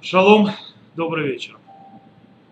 Шалом, 0.00 0.50
добрый 0.94 1.26
вечер. 1.26 1.58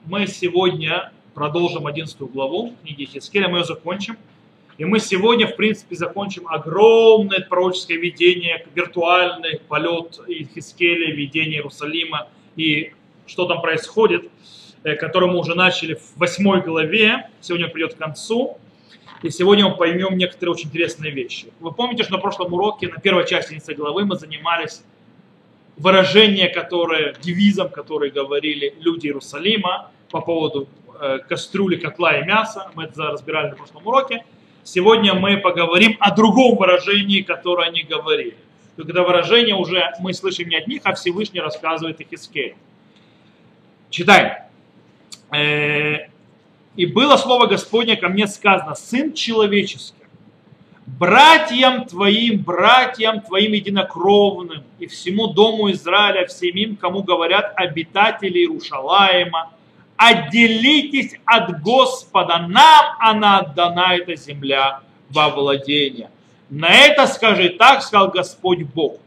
Мы 0.04 0.27
сегодня 0.27 1.12
продолжим 1.32 1.86
11 1.86 2.19
главу 2.22 2.74
книги 2.82 3.04
Хискеля, 3.04 3.48
мы 3.48 3.58
ее 3.58 3.65
закончим. 3.65 4.16
И 4.79 4.84
мы 4.84 4.98
сегодня, 4.98 5.46
в 5.46 5.54
принципе, 5.54 5.95
закончим 5.95 6.48
огромное 6.48 7.40
пророческое 7.40 7.98
видение, 7.98 8.67
виртуальный 8.74 9.61
полет 9.69 10.21
Хискеля, 10.56 11.14
видение 11.14 11.59
Иерусалима 11.59 12.28
и 12.56 12.92
что 13.28 13.47
там 13.47 13.63
происходит, 13.63 14.28
э, 14.83 14.97
который 14.97 15.28
мы 15.28 15.38
уже 15.38 15.54
начали 15.54 15.94
в 15.94 16.17
8 16.17 16.63
главе. 16.63 17.31
Сегодня 17.41 17.69
придет 17.69 17.95
к 17.95 17.99
концу. 17.99 18.59
И 19.23 19.31
сегодня 19.31 19.69
мы 19.69 19.77
поймем 19.77 20.19
некоторые 20.19 20.55
очень 20.55 20.67
интересные 20.67 21.13
вещи. 21.13 21.53
Вы 21.61 21.71
помните, 21.71 22.03
что 22.03 22.15
на 22.15 22.19
прошлом 22.19 22.53
уроке, 22.53 22.89
на 22.89 23.01
первой 23.01 23.25
части 23.25 23.51
11 23.51 23.77
главы, 23.77 24.05
мы 24.05 24.17
занимались 24.17 24.83
выражение, 25.77 26.49
которое, 26.49 27.15
девизом, 27.21 27.69
который 27.69 28.11
говорили 28.11 28.75
люди 28.80 29.07
Иерусалима 29.07 29.91
по 30.11 30.21
поводу 30.21 30.69
э, 31.01 31.19
кастрюли, 31.29 31.77
котла 31.77 32.19
и 32.19 32.25
мяса. 32.25 32.71
Мы 32.75 32.84
это 32.84 33.11
разбирали 33.11 33.51
на 33.51 33.57
прошлом 33.57 33.87
уроке. 33.87 34.25
Сегодня 34.65 35.15
мы 35.15 35.37
поговорим 35.37 35.97
о 36.01 36.15
другом 36.15 36.57
выражении, 36.57 37.20
которое 37.20 37.69
они 37.69 37.83
говорили. 37.83 38.37
Когда 38.77 39.03
выражение 39.03 39.55
уже 39.55 39.83
мы 40.01 40.12
слышим 40.12 40.48
не 40.48 40.57
от 40.57 40.67
них, 40.67 40.83
а 40.84 40.95
Всевышний 40.95 41.41
рассказывает 41.41 42.01
их 42.01 42.12
Искель. 42.12 42.56
Читаем. 43.91 44.43
Э, 45.33 46.09
«И 46.77 46.87
было 46.87 47.17
слово 47.17 47.47
Господне 47.47 47.97
ко 47.97 48.09
мне 48.09 48.27
сказано, 48.27 48.75
Сын 48.75 49.15
человеческий, 49.15 50.05
братьям 50.87 51.85
твоим, 51.85 52.43
братьям 52.43 53.21
твоим 53.21 53.53
единокровным 53.53 54.63
и 54.79 54.87
всему 54.87 55.29
дому 55.29 55.71
Израиля, 55.73 56.27
всем 56.27 56.55
им, 56.57 56.77
кому 56.77 57.03
говорят 57.03 57.53
обитатели 57.57 58.39
Иерушалаема, 58.39 59.53
отделитесь 59.97 61.15
от 61.25 61.61
Господа, 61.61 62.47
нам 62.48 62.97
она 63.01 63.41
отдана, 63.41 63.97
эта 63.97 64.15
земля, 64.15 64.81
во 65.11 65.28
владение. 65.31 66.11
На 66.48 66.69
это 66.70 67.06
скажи, 67.06 67.50
так 67.50 67.83
сказал 67.83 68.09
Господь 68.09 68.62
Бог. 68.62 68.98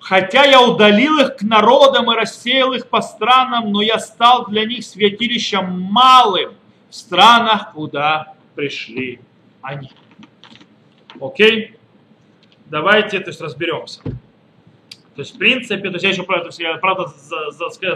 Хотя 0.00 0.44
я 0.44 0.62
удалил 0.62 1.18
их 1.18 1.36
к 1.36 1.42
народам 1.42 2.10
и 2.10 2.14
рассеял 2.14 2.72
их 2.72 2.88
по 2.88 3.02
странам, 3.02 3.72
но 3.72 3.82
я 3.82 3.98
стал 3.98 4.46
для 4.46 4.64
них 4.64 4.84
святилищем 4.84 5.80
малым 5.80 6.54
в 6.88 6.94
странах, 6.94 7.72
куда 7.72 8.34
пришли 8.54 9.20
они. 9.60 9.90
Окей? 11.20 11.76
Давайте, 12.66 13.20
то 13.20 13.30
есть, 13.30 13.40
разберемся. 13.40 14.02
То 14.02 15.22
есть, 15.22 15.34
в 15.34 15.38
принципе, 15.38 15.88
то 15.88 15.94
есть 15.94 16.04
я 16.04 16.10
еще, 16.10 16.22
правда, 16.22 16.50
я, 16.58 16.76
правда 16.76 17.06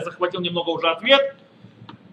захватил 0.04 0.40
немного 0.40 0.70
уже 0.70 0.88
ответ. 0.88 1.36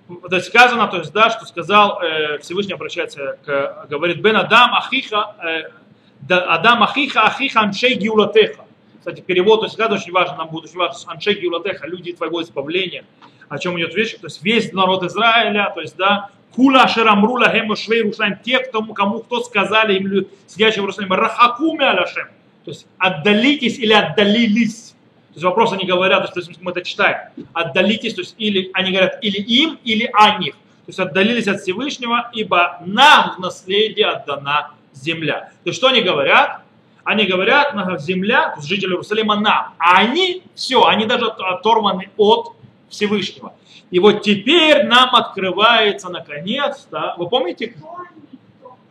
То 0.08 0.36
есть 0.36 0.48
сказано, 0.48 0.88
то 0.88 0.98
есть, 0.98 1.12
да, 1.14 1.30
что 1.30 1.46
сказал, 1.46 2.02
э, 2.02 2.40
Всевышний 2.40 2.74
обращается 2.74 3.38
к, 3.46 3.88
говорит, 3.90 4.22
Бен 4.22 4.36
Адам 4.36 4.74
Ахиха, 4.76 5.36
э, 5.44 6.34
Адам 6.34 6.84
Ахиха, 6.84 7.24
Ахиха 7.24 7.62
Аншей 7.62 7.96
Гиулатеха. 7.96 8.66
Кстати, 9.00 9.22
перевод, 9.22 9.62
то 9.62 9.66
есть, 9.66 9.80
это 9.80 9.94
очень 9.94 10.12
важно, 10.12 10.38
нам 10.38 10.50
будет 10.50 10.66
очень 10.66 10.78
важно, 10.78 11.12
Аншей 11.12 11.40
Гиулатеха, 11.40 11.88
люди 11.88 12.14
твоего 12.14 12.42
избавления, 12.42 13.06
о 13.48 13.58
чем 13.58 13.80
идет 13.80 13.96
речь, 13.96 14.16
то 14.16 14.28
есть 14.28 14.44
весь 14.44 14.74
народ 14.74 15.04
Израиля, 15.04 15.72
то 15.74 15.82
есть, 15.82 15.96
да, 15.96 16.30
Кула 16.56 16.88
Шерамрула 16.88 17.50
Хему 17.50 17.76
Швей 17.76 18.02
Рушалим, 18.02 18.38
те, 18.44 18.60
кому, 18.60 18.94
кому 18.94 19.20
кто 19.20 19.42
сказали 19.42 19.98
им, 20.00 20.28
сидящим 20.48 20.82
в 20.82 20.86
Иерусалиме, 20.86 21.16
Рахакуме 21.16 21.86
Аляшем, 21.86 22.28
то 22.66 22.72
есть 22.72 22.86
отдалитесь 22.98 23.78
или 23.78 23.94
отдалились. 23.94 24.96
То 25.30 25.36
есть 25.36 25.44
вопрос 25.44 25.74
они 25.74 25.86
говорят, 25.86 26.34
то 26.34 26.40
есть 26.40 26.62
мы 26.62 26.72
это 26.72 26.82
читаем, 26.82 27.30
отдалитесь, 27.54 28.16
то 28.16 28.22
есть 28.22 28.36
или 28.38 28.72
они 28.74 28.92
говорят 28.92 29.20
или 29.24 29.38
им, 29.38 29.80
или 29.84 30.10
о 30.14 30.40
них. 30.40 30.54
То 30.54 30.90
есть 30.90 31.00
отдалились 31.00 31.48
от 31.48 31.62
Всевышнего, 31.62 32.32
ибо 32.34 32.80
нам 32.86 33.36
в 33.36 33.40
наследие 33.40 34.08
отдана 34.08 34.72
земля. 34.94 35.52
То 35.64 35.70
есть 35.70 35.78
что 35.78 35.88
они 35.88 36.02
говорят? 36.02 36.62
Они 37.04 37.26
говорят, 37.26 37.74
земля, 38.02 38.50
то 38.50 38.58
есть 38.58 38.68
жители 38.68 38.92
Иерусалима 38.92 39.36
нам, 39.36 39.74
а 39.78 39.98
они, 39.98 40.44
все, 40.56 40.84
они 40.86 41.06
даже 41.06 41.28
оторваны 41.28 42.10
от 42.18 42.54
Всевышнего. 42.90 43.54
И 43.92 44.00
вот 44.00 44.22
теперь 44.22 44.84
нам 44.84 45.16
открывается 45.16 46.10
наконец-то, 46.10 47.16
вы 47.18 47.28
помните, 47.28 47.76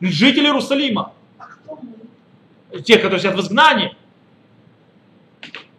жители 0.00 0.47
Иерусалима, 0.47 1.12
те, 2.84 2.97
которые 2.97 3.20
сидят 3.20 3.37
в 3.37 3.41
изгнании. 3.41 3.97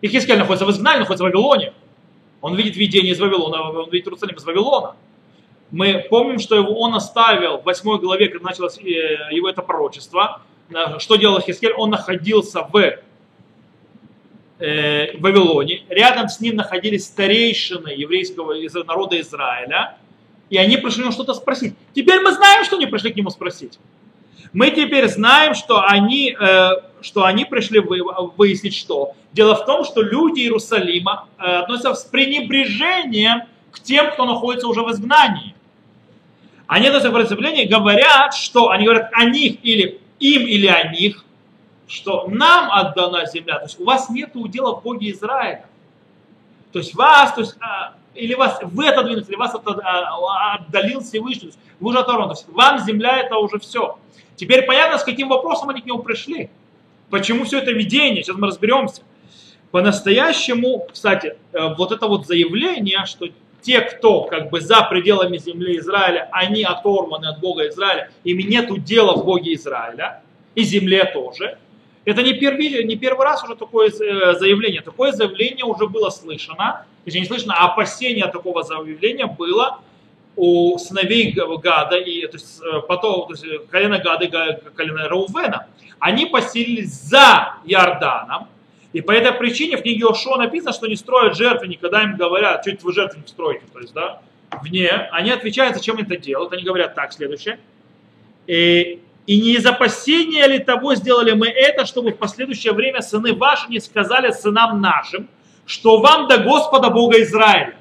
Ихискель 0.01 0.37
находится 0.37 0.65
в 0.65 0.71
изгнании, 0.71 0.99
находится 0.99 1.23
в 1.23 1.27
Вавилоне. 1.27 1.73
Он 2.41 2.55
видит 2.55 2.77
видение 2.77 3.11
из 3.11 3.19
Вавилона, 3.19 3.81
он 3.81 3.89
видит 3.89 4.07
Иерусалим 4.07 4.35
из 4.35 4.45
Вавилона. 4.45 4.95
Мы 5.71 6.05
помним, 6.09 6.39
что 6.39 6.55
его 6.55 6.79
он 6.79 6.95
оставил 6.95 7.59
в 7.59 7.65
8 7.65 7.97
главе, 7.97 8.29
когда 8.29 8.49
началось 8.49 8.77
э, 8.79 9.31
его 9.31 9.49
это 9.49 9.61
пророчество. 9.61 10.41
Что 10.97 11.15
делал 11.15 11.41
Хискель? 11.41 11.73
Он 11.73 11.89
находился 11.89 12.63
в 12.63 12.75
э, 14.59 15.17
в 15.17 15.21
Вавилоне. 15.21 15.83
Рядом 15.89 16.29
с 16.29 16.39
ним 16.39 16.55
находились 16.55 17.05
старейшины 17.05 17.89
еврейского 17.89 18.55
народа 18.83 19.19
Израиля. 19.21 19.97
И 20.49 20.57
они 20.57 20.77
пришли 20.77 21.03
ему 21.03 21.11
что-то 21.11 21.33
спросить. 21.33 21.75
Теперь 21.93 22.21
мы 22.21 22.31
знаем, 22.31 22.65
что 22.65 22.75
они 22.75 22.87
пришли 22.87 23.11
к 23.11 23.15
нему 23.15 23.29
спросить. 23.29 23.79
Мы 24.51 24.71
теперь 24.71 25.07
знаем, 25.07 25.53
что 25.53 25.83
они, 25.85 26.35
э, 26.39 26.69
что 27.01 27.23
они 27.23 27.45
пришли 27.45 27.79
выяснить 28.35 28.75
что. 28.75 29.13
Дело 29.31 29.55
в 29.55 29.65
том, 29.65 29.85
что 29.85 30.01
люди 30.01 30.39
Иерусалима 30.41 31.27
э, 31.37 31.43
относятся 31.43 31.93
с 31.93 32.03
пренебрежением 32.05 33.43
к 33.71 33.79
тем, 33.79 34.11
кто 34.11 34.25
находится 34.25 34.67
уже 34.67 34.81
в 34.81 34.91
изгнании. 34.91 35.53
Они 36.65 36.87
относятся 36.87 37.11
к 37.11 37.13
пренебрежению, 37.13 37.69
говорят, 37.69 38.33
что 38.33 38.69
они 38.69 38.85
говорят 38.85 39.11
о 39.13 39.25
них 39.25 39.57
или 39.61 39.99
им 40.19 40.47
или 40.47 40.67
о 40.67 40.91
них, 40.91 41.23
что 41.89 42.27
нам 42.27 42.71
отдана 42.71 43.25
земля, 43.25 43.57
то 43.57 43.65
есть 43.65 43.79
у 43.79 43.83
вас 43.83 44.09
нет 44.09 44.35
удела 44.35 44.75
в 44.75 44.83
Боге 44.83 45.11
Израиля. 45.11 45.65
То 46.71 46.79
есть 46.79 46.93
вас, 46.93 47.33
то 47.33 47.41
есть, 47.41 47.55
а, 47.59 47.95
или 48.13 48.35
вас, 48.35 48.59
вы 48.61 48.87
отодвинулись, 48.87 49.27
или 49.27 49.35
вас 49.35 49.55
а, 49.55 50.53
отдалил 50.53 51.01
Всевышний, 51.01 51.51
вы 51.79 51.89
уже 51.89 51.99
оторваны. 51.99 52.35
То 52.35 52.39
есть 52.39 52.49
вам 52.49 52.79
земля 52.79 53.17
это 53.17 53.37
уже 53.37 53.57
все. 53.57 53.97
Теперь 54.35 54.65
понятно, 54.67 54.99
с 54.99 55.03
каким 55.03 55.29
вопросом 55.29 55.69
они 55.69 55.81
к 55.81 55.85
нему 55.85 55.99
пришли. 55.99 56.51
Почему 57.09 57.43
все 57.43 57.57
это 57.57 57.71
видение, 57.71 58.21
сейчас 58.21 58.37
мы 58.37 58.47
разберемся. 58.47 59.01
По-настоящему, 59.71 60.87
кстати, 60.91 61.37
э, 61.53 61.73
вот 61.75 61.91
это 61.91 62.07
вот 62.07 62.27
заявление, 62.27 63.05
что 63.05 63.27
те, 63.61 63.81
кто 63.81 64.23
как 64.23 64.51
бы 64.51 64.61
за 64.61 64.83
пределами 64.83 65.37
земли 65.37 65.79
Израиля, 65.79 66.29
они 66.31 66.63
оторваны 66.63 67.25
от 67.25 67.39
Бога 67.39 67.67
Израиля, 67.67 68.11
им 68.23 68.37
нет 68.37 68.71
дела 68.83 69.15
в 69.15 69.25
Боге 69.25 69.55
Израиля, 69.55 70.21
и 70.53 70.61
земле 70.61 71.05
тоже– 71.05 71.57
это 72.09 72.23
не 72.23 72.33
первый, 72.33 72.83
не 72.83 72.95
первый 72.95 73.23
раз 73.23 73.43
уже 73.43 73.55
такое 73.55 73.89
э, 73.89 74.33
заявление. 74.39 74.81
Такое 74.81 75.11
заявление 75.11 75.65
уже 75.65 75.87
было 75.87 76.09
слышано. 76.09 76.85
Точнее, 77.05 77.21
не 77.21 77.27
слышно, 77.27 77.55
а 77.57 77.65
опасение 77.65 78.27
такого 78.27 78.63
заявления 78.63 79.25
было 79.25 79.79
у 80.35 80.77
сыновей 80.77 81.31
Гада, 81.33 81.97
и, 81.97 82.25
то 82.27 82.37
есть, 82.37 82.61
э, 82.61 82.81
потом, 82.87 83.27
то 83.27 83.33
есть, 83.33 83.67
колено 83.69 83.99
Гада 83.99 84.25
и 84.25 84.29
колено 84.75 85.09
Раувена. 85.09 85.67
Они 85.99 86.25
поселились 86.25 86.93
за 86.93 87.55
Иорданом, 87.65 88.47
и 88.93 89.01
по 89.01 89.11
этой 89.11 89.33
причине 89.33 89.77
в 89.77 89.81
книге 89.81 90.05
Ошо 90.09 90.37
написано, 90.37 90.71
что 90.71 90.87
не 90.87 90.95
строят 90.95 91.35
жертвенник, 91.35 91.81
когда 91.81 92.03
им 92.03 92.15
говорят, 92.15 92.61
что 92.61 92.71
это 92.71 92.85
вы 92.85 92.93
жертвенник 92.93 93.27
строите, 93.27 93.65
то 93.71 93.79
есть, 93.79 93.93
да, 93.93 94.21
вне, 94.61 94.89
они 95.11 95.31
отвечают, 95.31 95.75
зачем 95.75 95.97
это 95.97 96.17
делают, 96.17 96.53
они 96.53 96.63
говорят 96.63 96.95
так, 96.95 97.11
следующее. 97.11 97.59
И 98.47 99.01
и 99.29 99.39
не 99.39 99.51
из 99.51 99.65
опасения 99.67 100.47
ли 100.47 100.57
того 100.57 100.95
сделали 100.95 101.33
мы 101.33 101.49
это, 101.49 101.85
чтобы 101.85 102.13
в 102.13 102.17
последующее 102.17 102.73
время 102.73 103.03
сыны 103.03 103.35
ваши 103.35 103.69
не 103.69 103.79
сказали 103.79 104.31
сынам 104.31 104.81
нашим, 104.81 105.29
что 105.67 105.99
вам 105.99 106.27
до 106.27 106.39
Господа 106.39 106.89
Бога 106.89 107.21
Израиля? 107.21 107.75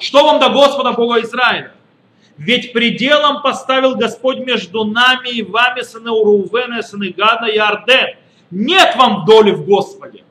Что 0.00 0.24
вам 0.24 0.40
до 0.40 0.48
Господа 0.48 0.94
Бога 0.94 1.20
Израиля? 1.22 1.70
Ведь 2.38 2.72
пределом 2.72 3.40
поставил 3.40 3.94
Господь 3.94 4.38
между 4.38 4.82
нами 4.82 5.28
и 5.28 5.42
вами, 5.44 5.82
сыны 5.82 6.10
Урувена, 6.10 6.82
сыны 6.82 7.14
Гада 7.16 7.46
и 7.46 7.58
Арден. 7.58 8.16
Нет 8.50 8.96
вам 8.96 9.26
доли 9.26 9.52
в 9.52 9.64
Господе. 9.64 10.24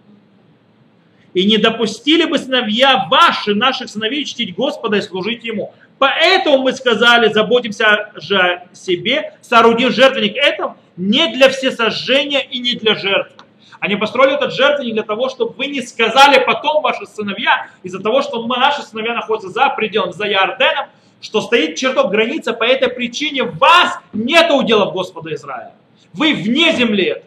И 1.34 1.46
не 1.46 1.58
допустили 1.58 2.26
бы 2.26 2.38
сыновья 2.38 3.08
ваши, 3.10 3.56
наших 3.56 3.88
сыновей, 3.88 4.26
чтить 4.26 4.56
Господа 4.56 4.98
и 4.98 5.02
служить 5.02 5.46
Ему. 5.46 5.74
Поэтому 5.98 6.60
мы 6.60 6.74
сказали, 6.74 7.32
заботимся 7.32 8.12
же 8.16 8.38
о 8.38 8.76
себе, 8.76 9.34
соорудив 9.42 9.94
жертвенник 9.94 10.36
этом 10.36 10.78
не 10.98 11.34
для 11.34 11.50
всесожжения 11.50 12.42
и 12.42 12.60
не 12.60 12.76
для 12.76 12.96
жертвы. 12.96 13.46
Они 13.80 13.96
построили 13.96 14.36
этот 14.36 14.54
жертвенник 14.54 14.94
для 14.94 15.04
того, 15.04 15.30
чтобы 15.30 15.54
вы 15.54 15.68
не 15.68 15.82
сказали 15.82 16.44
потом, 16.44 16.82
ваши 16.82 17.06
сыновья, 17.06 17.68
из-за 17.84 18.00
того, 18.00 18.22
что 18.22 18.46
мы, 18.46 18.58
наши 18.58 18.82
сыновья 18.82 19.14
находятся 19.14 19.50
за 19.50 19.70
пределом, 19.70 20.12
за 20.12 20.28
Иорденом, 20.28 20.88
что 21.22 21.42
стоит 21.42 21.76
чертог 21.76 22.12
граница, 22.12 22.54
по 22.54 22.64
этой 22.64 22.90
причине 22.90 23.44
вас 23.44 24.00
нет 24.14 24.50
в 24.50 24.92
Господа 24.92 25.34
Израиля. 25.34 25.74
Вы 26.14 26.34
вне 26.34 26.74
земли 26.74 27.22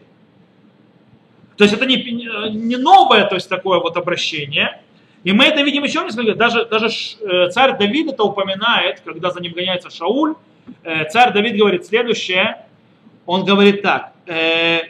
То 1.56 1.64
есть 1.64 1.74
это 1.74 1.84
не, 1.86 1.96
не 1.96 2.76
новое, 2.76 3.24
то 3.24 3.34
есть 3.34 3.48
такое 3.48 3.80
вот 3.80 3.96
обращение, 3.96 4.80
И 5.24 5.32
мы 5.32 5.44
это 5.44 5.62
видим 5.62 5.82
еще 5.82 6.04
несколько, 6.04 6.34
даже, 6.34 6.64
даже 6.66 6.88
э, 6.88 7.50
царь 7.50 7.76
Давид 7.76 8.12
это 8.12 8.22
упоминает, 8.22 9.00
когда 9.00 9.30
за 9.30 9.40
ним 9.40 9.52
гоняется 9.52 9.90
Шауль, 9.90 10.36
э, 10.84 11.08
царь 11.10 11.32
Давид 11.32 11.56
говорит 11.56 11.86
следующее, 11.86 12.64
он 13.26 13.44
говорит 13.44 13.82
так, 13.82 14.12
э, 14.26 14.82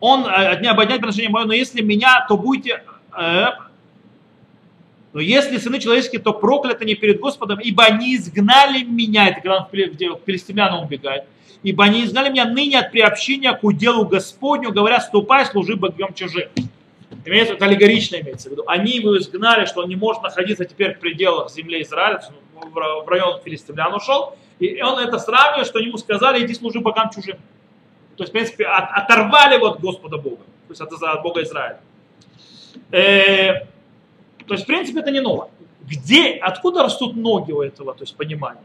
он 0.00 0.26
от 0.26 0.60
дня 0.60 0.72
ободнять 0.72 0.98
приношение 0.98 1.30
мое, 1.30 1.46
но 1.46 1.54
если 1.54 1.80
меня, 1.80 2.26
то 2.28 2.36
будете, 2.36 2.82
но 3.16 5.22
если 5.22 5.56
сыны 5.56 5.80
человеческие, 5.80 6.20
то 6.20 6.34
прокляты 6.34 6.84
не 6.84 6.94
перед 6.94 7.18
Господом, 7.18 7.60
ибо 7.60 7.84
они 7.84 8.14
изгнали 8.16 8.82
меня, 8.82 9.28
это 9.28 9.40
когда 9.40 9.60
он 9.60 9.64
к 9.64 10.24
филистимлянам 10.26 10.84
убегает, 10.84 11.24
ибо 11.62 11.84
они 11.84 12.04
изгнали 12.04 12.28
меня 12.28 12.44
ныне 12.44 12.78
от 12.78 12.92
приобщения 12.92 13.54
к 13.54 13.64
уделу 13.64 14.04
Господню, 14.04 14.70
говоря, 14.70 15.00
ступай, 15.00 15.46
служи 15.46 15.76
богам 15.76 16.12
чужим. 16.12 16.48
Имеется, 17.26 17.54
это 17.54 17.64
аллегорично 17.64 18.16
имеется 18.16 18.48
в 18.48 18.52
виду. 18.52 18.62
Они 18.66 18.92
его 18.92 19.18
изгнали, 19.18 19.64
что 19.64 19.82
он 19.82 19.88
не 19.88 19.96
может 19.96 20.22
находиться 20.22 20.64
теперь 20.64 20.94
в 20.94 21.00
пределах 21.00 21.50
земли 21.50 21.82
Израиля, 21.82 22.22
в 22.54 23.08
район 23.08 23.40
филистимлян 23.44 23.92
ушел. 23.94 24.36
И 24.60 24.80
он 24.80 24.98
это 25.00 25.18
сравнивает, 25.18 25.66
что 25.66 25.80
ему 25.80 25.98
сказали, 25.98 26.44
иди 26.44 26.54
служи 26.54 26.80
богам 26.80 27.10
чужим. 27.10 27.36
То 28.16 28.22
есть, 28.22 28.30
в 28.30 28.32
принципе, 28.32 28.64
от, 28.64 28.90
оторвали 28.92 29.56
его 29.56 29.66
от 29.66 29.80
Господа 29.80 30.16
Бога, 30.16 30.44
то 30.68 30.70
есть 30.70 30.80
от, 30.80 30.92
от 30.92 31.22
Бога 31.22 31.42
Израиля. 31.42 31.80
Э, 32.90 33.66
то 34.46 34.54
есть, 34.54 34.64
в 34.64 34.66
принципе, 34.66 35.00
это 35.00 35.10
не 35.10 35.20
ново. 35.20 35.50
Где, 35.82 36.32
откуда 36.32 36.82
растут 36.82 37.16
ноги 37.16 37.52
у 37.52 37.60
этого, 37.60 37.92
то 37.94 38.04
есть 38.04 38.16
понимания? 38.16 38.62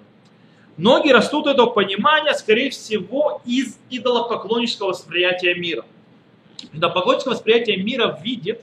Ноги 0.78 1.10
растут 1.10 1.48
этого 1.48 1.68
понимания, 1.68 2.34
скорее 2.34 2.70
всего, 2.70 3.42
из 3.46 3.78
идолопоклоннического 3.90 4.90
восприятия 4.90 5.54
мира. 5.56 5.84
Идолопоклонническое 6.74 7.34
восприятие 7.34 7.78
мира 7.78 8.20
видит, 8.24 8.62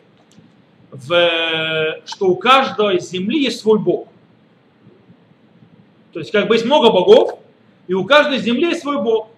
в, 0.90 2.00
что 2.06 2.28
у 2.28 2.36
каждой 2.36 3.00
земли 3.00 3.44
есть 3.44 3.60
свой 3.60 3.78
бог. 3.78 4.08
То 6.12 6.20
есть 6.20 6.32
как 6.32 6.48
бы 6.48 6.54
есть 6.54 6.64
много 6.64 6.90
богов, 6.90 7.38
и 7.86 7.94
у 7.94 8.04
каждой 8.04 8.38
земли 8.38 8.68
есть 8.68 8.80
свой 8.80 9.02
бог. 9.02 9.28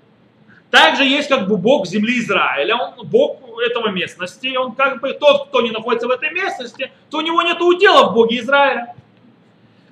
Также 0.71 1.05
есть 1.05 1.29
как 1.29 1.49
бы 1.49 1.57
бог 1.57 1.87
земли 1.87 2.21
Израиля, 2.21 2.77
он 2.77 3.07
бог 3.09 3.41
этого 3.59 3.89
местности, 3.89 4.57
он 4.57 4.75
как 4.75 5.01
бы 5.01 5.13
тот, 5.13 5.49
кто 5.49 5.61
не 5.63 5.73
находится 5.73 6.07
в 6.07 6.11
этой 6.11 6.31
местности, 6.31 6.93
то 7.11 7.19
у 7.19 7.21
него 7.23 7.43
нет 7.43 7.61
удела 7.61 8.11
в 8.11 8.15
боге 8.15 8.39
Израиля. 8.39 8.95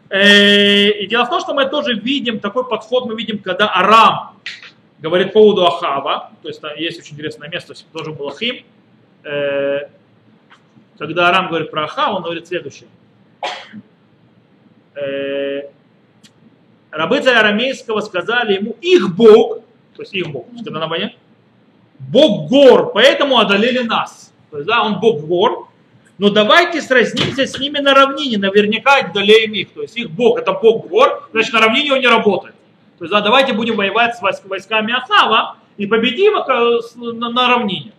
Э, 0.09 0.89
и 0.91 1.07
дело 1.09 1.25
в 1.25 1.31
том, 1.31 1.41
что 1.41 1.53
мы 1.53 1.67
тоже 1.67 1.95
видим, 1.95 2.39
такой 2.39 2.67
подход 2.67 3.07
мы 3.07 3.17
видим, 3.17 3.39
когда 3.39 3.71
Арам 3.75 4.37
говорит 4.99 5.33
по 5.33 5.41
поводу 5.41 5.67
Ахава, 5.67 6.33
то 6.43 6.49
есть 6.49 6.61
есть 6.77 7.01
очень 7.01 7.15
интересное 7.15 7.49
место, 7.49 7.75
тоже 7.93 8.13
был 8.13 8.29
Ахим, 8.29 8.65
э, 9.25 9.89
когда 10.99 11.29
Арам 11.29 11.49
говорит 11.49 11.71
про 11.71 11.85
Ахава, 11.85 12.17
он 12.17 12.23
говорит 12.23 12.49
следующее. 12.49 12.89
Э, 14.95 15.71
рабы 16.91 17.21
царя 17.21 17.41
арамейского 17.41 18.01
сказали 18.01 18.55
ему, 18.55 18.77
их 18.81 19.15
Бог, 19.15 19.61
то 19.95 20.03
есть 20.03 20.15
их 20.15 20.29
Бог, 20.29 20.47
когда 20.65 20.81
на 20.81 20.89
войне, 20.89 21.17
Бог 21.99 22.49
гор, 22.49 22.93
поэтому 22.93 23.39
одолели 23.39 23.81
нас. 23.81 24.33
То 24.51 24.59
есть, 24.59 24.69
да, 24.69 24.83
он 24.83 24.99
Бог 25.01 25.21
гор, 25.21 25.69
но 26.17 26.31
давайте 26.31 26.81
сразнимся 26.81 27.47
с 27.47 27.59
ними 27.59 27.79
на 27.79 27.95
равнине, 27.95 28.39
наверняка 28.39 28.97
одолеем 28.97 29.53
их. 29.53 29.73
То 29.73 29.83
есть 29.83 29.97
их 29.97 30.11
Бог, 30.11 30.39
это 30.39 30.53
Бог 30.53 30.89
гор, 30.89 31.29
значит 31.33 31.53
на 31.53 31.61
равнине 31.61 31.93
он 31.93 32.01
не 32.01 32.09
работает. 32.09 32.55
То 32.99 33.05
есть 33.05 33.13
да, 33.13 33.21
давайте 33.21 33.53
будем 33.53 33.77
воевать 33.77 34.17
с 34.17 34.23
войсками 34.23 34.93
Ахава 34.93 35.57
и 35.77 35.87
победим 35.87 36.37
э, 36.37 37.13
на, 37.13 37.49
равнине. 37.49 37.93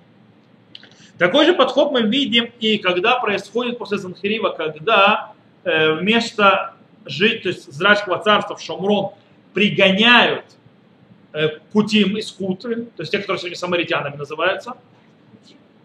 Такой 1.18 1.46
же 1.46 1.54
подход 1.54 1.92
мы 1.92 2.02
видим 2.02 2.52
и 2.60 2.78
когда 2.78 3.18
происходит 3.18 3.78
после 3.78 3.98
Санхирива, 3.98 4.50
когда 4.50 5.32
э, 5.64 5.94
вместо 5.94 6.74
жить, 7.06 7.44
то 7.44 7.50
есть 7.50 7.72
Зрачского 7.72 8.20
царства 8.20 8.58
в 8.58 8.62
Шамрон 8.62 9.12
пригоняют 9.54 10.46
э, 11.32 11.60
Кутим 11.72 12.18
из 12.18 12.32
Куты, 12.34 12.76
то 12.76 13.02
есть 13.02 13.12
те, 13.12 13.20
которые 13.20 13.40
сегодня 13.40 13.58
самаритянами 13.58 14.18
называются. 14.18 14.74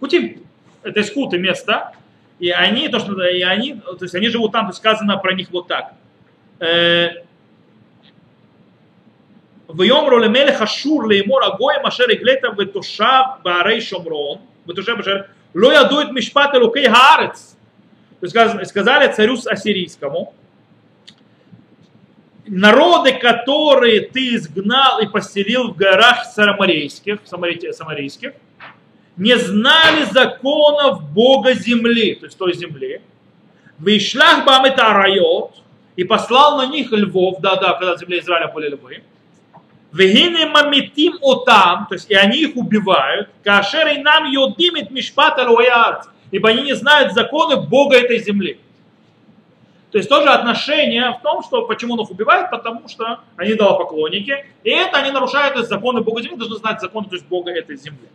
Кутим, 0.01 0.43
это 0.83 1.01
из 1.01 1.11
Куты 1.13 1.39
место, 1.39 1.93
и 2.41 2.51
они, 2.51 2.89
то, 2.89 2.99
что, 2.99 3.25
и 3.25 3.43
они, 3.43 3.75
то 3.75 3.97
есть 4.01 4.15
они 4.17 4.29
живут 4.29 4.51
там, 4.51 4.67
то 4.67 4.71
есть 4.71 4.79
сказано 4.79 5.19
про 5.19 5.35
них 5.35 5.51
вот 5.53 5.69
так. 5.69 5.95
ויאמרו 9.78 10.20
למלך 10.20 10.62
אשור 10.62 11.04
לאמור 11.10 11.40
הגויים 11.44 11.86
אשר 11.86 12.04
הגלית 12.12 12.40
ותושב 12.58 13.22
בערי 13.44 13.82
שומרון, 13.82 14.38
ותושב 14.70 15.00
אשר 15.00 15.16
לא 15.56 15.74
ידעו 15.74 16.02
את 16.02 16.08
משפט 16.14 16.50
אלוקי 16.56 16.88
הארץ. 16.88 17.56
Сказали 18.64 19.08
царю 19.14 19.36
ассирийскому, 19.50 20.34
народы, 22.48 23.14
которые 23.14 24.02
ты 24.02 24.36
изгнал 24.36 25.00
и 25.00 25.08
поселил 25.08 25.72
в 25.72 25.78
горах 25.78 26.26
самарийских, 26.26 27.20
самарийских 27.24 28.34
не 29.16 29.38
знали 29.38 30.06
законов 30.06 31.04
Бога 31.14 31.54
земли, 31.54 32.16
то 32.16 32.26
есть 32.26 32.38
той 32.38 32.54
земли. 32.54 33.02
Вышлях 33.78 34.46
бам 34.46 34.66
это 34.66 34.94
райот, 34.94 35.56
и 35.96 36.04
послал 36.06 36.58
на 36.58 36.68
них 36.68 36.92
львов, 36.92 37.40
да-да, 37.42 37.74
когда 37.74 37.96
в 37.96 38.00
земле 38.00 38.20
Израиля 38.20 38.48
были 38.48 38.70
львы. 38.70 39.04
Вегине 39.95 40.47
мамитим 40.47 41.19
отам, 41.23 41.87
то 41.89 41.95
есть 41.95 42.11
и 42.11 42.15
они 42.15 42.39
их 42.39 42.57
убивают, 42.57 43.31
кашер 43.45 43.87
и 43.87 43.99
нам 43.99 44.25
йодимит 44.25 44.91
мишпат 44.91 45.39
ибо 46.33 46.49
они 46.49 46.63
не 46.63 46.75
знают 46.75 47.13
законы 47.13 47.57
Бога 47.57 47.97
этой 47.97 48.19
земли. 48.19 48.59
То 49.93 49.99
есть 49.99 50.11
тоже 50.11 50.31
отношение 50.31 51.13
в 51.13 51.23
том, 51.23 51.45
что 51.45 51.65
почему 51.67 51.95
он 51.95 52.01
их 52.01 52.11
убивает, 52.11 52.51
потому 52.51 52.89
что 52.89 53.21
они 53.37 53.55
поклонники, 53.55 54.45
и 54.65 54.71
это 54.71 54.99
они 54.99 55.13
нарушают 55.13 55.57
законы 55.69 56.01
Бога 56.01 56.23
земли, 56.23 56.39
должны 56.39 56.57
знать 56.57 56.81
законы 56.81 57.09
то 57.09 57.15
есть 57.15 57.29
Бога 57.29 57.53
этой 57.53 57.77
земли. 57.77 58.09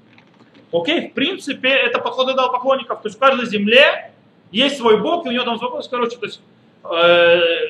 Окей, 0.74 1.08
в 1.10 1.14
принципе, 1.14 1.70
это 1.70 2.00
подход 2.00 2.36
поклонников, 2.36 3.02
то 3.02 3.08
есть 3.08 3.16
в 3.16 3.20
каждой 3.22 3.46
земле 3.46 4.12
есть 4.52 4.78
свой 4.78 5.00
Бог, 5.00 5.26
и 5.26 5.30
у 5.30 5.32
него 5.32 5.46
там 5.46 5.58
свой 5.58 5.82
короче, 5.90 6.18
то 6.18 6.26
есть 6.26 6.42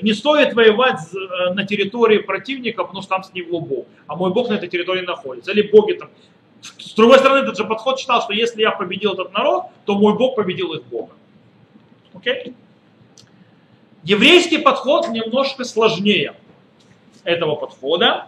не 0.01 0.13
стоит 0.13 0.53
воевать 0.53 0.99
э, 1.13 1.53
на 1.53 1.65
территории 1.65 2.19
противника, 2.19 2.83
потому 2.83 3.01
что 3.01 3.09
там 3.09 3.23
с 3.23 3.33
него 3.33 3.59
Бог, 3.59 3.87
а 4.07 4.15
мой 4.15 4.31
Бог 4.31 4.49
на 4.49 4.53
этой 4.53 4.69
территории 4.69 5.01
находится. 5.01 5.51
Или 5.51 5.63
боги 5.63 5.93
там. 5.93 6.09
С 6.61 6.93
другой 6.93 7.19
стороны, 7.19 7.39
этот 7.39 7.57
же 7.57 7.63
подход 7.63 7.99
считал, 7.99 8.21
что 8.21 8.33
если 8.33 8.61
я 8.61 8.71
победил 8.71 9.13
этот 9.13 9.33
народ, 9.33 9.63
то 9.85 9.95
мой 9.95 10.15
Бог 10.15 10.35
победил 10.35 10.73
их 10.73 10.83
Бога. 10.83 11.13
Окей? 12.13 12.53
Еврейский 14.03 14.59
подход 14.59 15.07
немножко 15.09 15.63
сложнее 15.63 16.35
этого 17.23 17.55
подхода. 17.55 18.27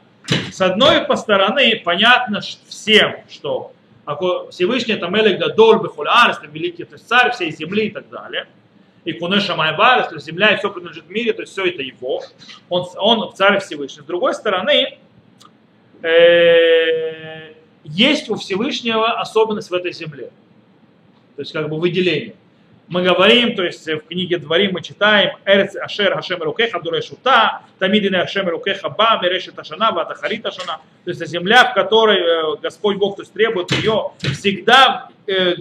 С 0.51 0.62
одной 0.62 1.06
стороны, 1.15 1.82
понятно 1.84 2.41
всем, 2.67 3.17
что 3.29 3.74
Всевышний 4.50 4.96
это 4.96 5.08
Мелек 5.08 5.39
Гадоль, 5.39 5.82
Бехулярс, 5.84 6.39
великий 6.44 6.86
то 6.86 6.94
есть 6.94 7.08
царь 7.08 7.32
всей 7.32 7.51
земли 7.51 7.88
и 7.88 7.91
так 7.91 8.10
далее– 8.10 8.48
и 9.03 9.13
Кунеша 9.13 9.55
Майбарес, 9.55 10.08
то 10.08 10.15
есть 10.15 10.27
земля 10.27 10.53
и 10.53 10.58
все 10.58 10.70
принадлежит 10.70 11.10
мире, 11.10 11.34
то 11.34 11.41
есть 11.41 11.53
все 11.53 11.65
это 11.65 11.81
его. 11.81 12.24
Он, 12.70 12.88
он 12.98 13.34
царь 13.36 13.60
Всевышний. 13.60 14.03
С 14.03 14.05
другой 14.05 14.36
стороны, 14.36 14.98
э, 16.01 17.53
есть 17.84 18.29
у 18.29 18.36
Всевышнего 18.36 19.20
особенность 19.20 19.72
в 19.72 19.74
этой 19.74 19.91
земле. 19.93 20.31
То 21.36 21.41
есть 21.41 21.51
как 21.51 21.70
бы 21.70 21.79
выделение. 21.79 22.36
Мы 22.91 23.01
говорим, 23.01 23.55
то 23.55 23.63
есть 23.63 23.88
в 23.88 24.01
книге 24.01 24.38
Дворим 24.38 24.74
мы 24.74 24.81
читаем 24.81 25.38
Эрц 25.45 25.75
Ашер 25.75 26.13
Хашем 26.13 26.43
Рукеха 26.43 26.79
Дурешута, 26.79 27.62
Тамидин 27.79 28.15
Ашем 28.15 28.48
Рукеха 28.48 28.89
Ба, 28.89 29.19
Мерешет 29.24 29.57
Ашана, 29.57 29.91
Ватахарит 29.91 30.45
Ашана. 30.45 30.81
То 31.05 31.12
есть 31.12 31.25
земля, 31.25 31.71
в 31.71 31.74
которой 31.74 32.19
э, 32.19 32.57
Господь 32.62 32.98
Бог 32.98 33.15
то 33.15 33.24
есть, 33.24 33.33
требует 33.33 33.71
ее 33.71 34.12
всегда 34.19 35.10
Э, 35.27 35.53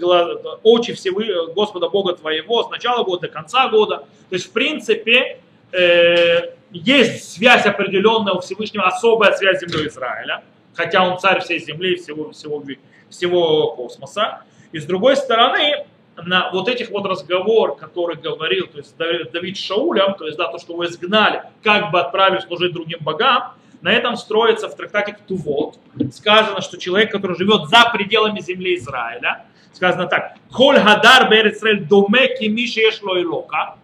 очи 0.62 0.94
всего 0.94 1.52
Господа 1.52 1.88
Бога 1.88 2.14
твоего 2.14 2.64
с 2.64 2.70
начала 2.70 3.04
года 3.04 3.28
до 3.28 3.28
конца 3.28 3.68
года. 3.68 3.98
То 4.28 4.34
есть, 4.34 4.46
в 4.46 4.52
принципе, 4.52 5.38
э, 5.72 6.54
есть 6.72 7.34
связь 7.34 7.66
определенная 7.66 8.32
у 8.32 8.40
Всевышнего, 8.40 8.86
особая 8.86 9.32
связь 9.34 9.58
с 9.58 9.60
землей 9.60 9.88
Израиля, 9.88 10.42
хотя 10.74 11.06
он 11.06 11.18
царь 11.18 11.40
всей 11.40 11.60
земли, 11.60 11.96
всего, 11.96 12.30
всего, 12.30 12.62
всего 13.10 13.72
космоса. 13.72 14.42
И 14.72 14.78
с 14.78 14.86
другой 14.86 15.16
стороны, 15.16 15.84
на 16.16 16.50
вот 16.52 16.68
этих 16.68 16.90
вот 16.90 17.06
разговор, 17.06 17.76
который 17.76 18.16
говорил, 18.16 18.66
то 18.66 18.78
есть 18.78 18.96
Давид 18.96 19.56
с 19.56 19.60
Шаулем, 19.60 20.14
то 20.14 20.26
есть 20.26 20.36
да, 20.36 20.48
то, 20.48 20.58
что 20.58 20.72
его 20.72 20.86
изгнали, 20.86 21.42
как 21.62 21.90
бы 21.90 22.00
отправили 22.00 22.40
служить 22.40 22.72
другим 22.72 22.98
богам, 23.00 23.54
на 23.80 23.90
этом 23.90 24.16
строится 24.16 24.68
в 24.68 24.76
трактате 24.76 25.12
Ктувот. 25.12 25.78
Сказано, 26.12 26.60
что 26.60 26.76
человек, 26.76 27.10
который 27.10 27.36
живет 27.36 27.68
за 27.68 27.90
пределами 27.92 28.40
земли 28.40 28.76
Израиля, 28.76 29.46
сказано 29.72 30.06
так, 30.06 30.34
«Коль 30.52 30.78
хадар 30.78 31.30
берецрель 31.30 31.84
доме 31.84 32.36
кимиши 32.36 32.80
ешло 32.80 33.16
и 33.16 33.24
лока». 33.24 33.76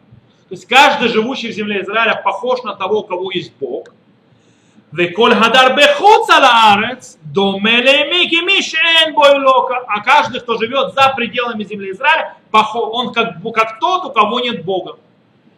То 0.48 0.54
есть 0.54 0.66
каждый 0.66 1.08
живущий 1.08 1.48
в 1.48 1.52
земле 1.52 1.82
Израиля 1.82 2.20
похож 2.22 2.62
на 2.62 2.74
того, 2.74 3.00
у 3.00 3.04
кого 3.04 3.32
есть 3.32 3.52
Бог. 3.58 3.88
Веколь 4.92 5.34
хадар 5.34 5.74
бехуц 5.74 6.30
алаарец, 6.30 7.18
домелеми 7.22 8.28
кими 8.28 8.62
шен 8.62 9.14
бойлока. 9.14 9.84
А 9.88 10.00
каждый, 10.02 10.40
кто 10.40 10.56
живет 10.56 10.94
за 10.94 11.12
пределами 11.16 11.64
земли 11.64 11.90
Израиля, 11.90 12.36
он 12.52 13.12
как, 13.12 13.42
как 13.54 13.78
тот, 13.80 14.04
у 14.06 14.10
кого 14.10 14.40
нет 14.40 14.64
Бога. 14.64 14.96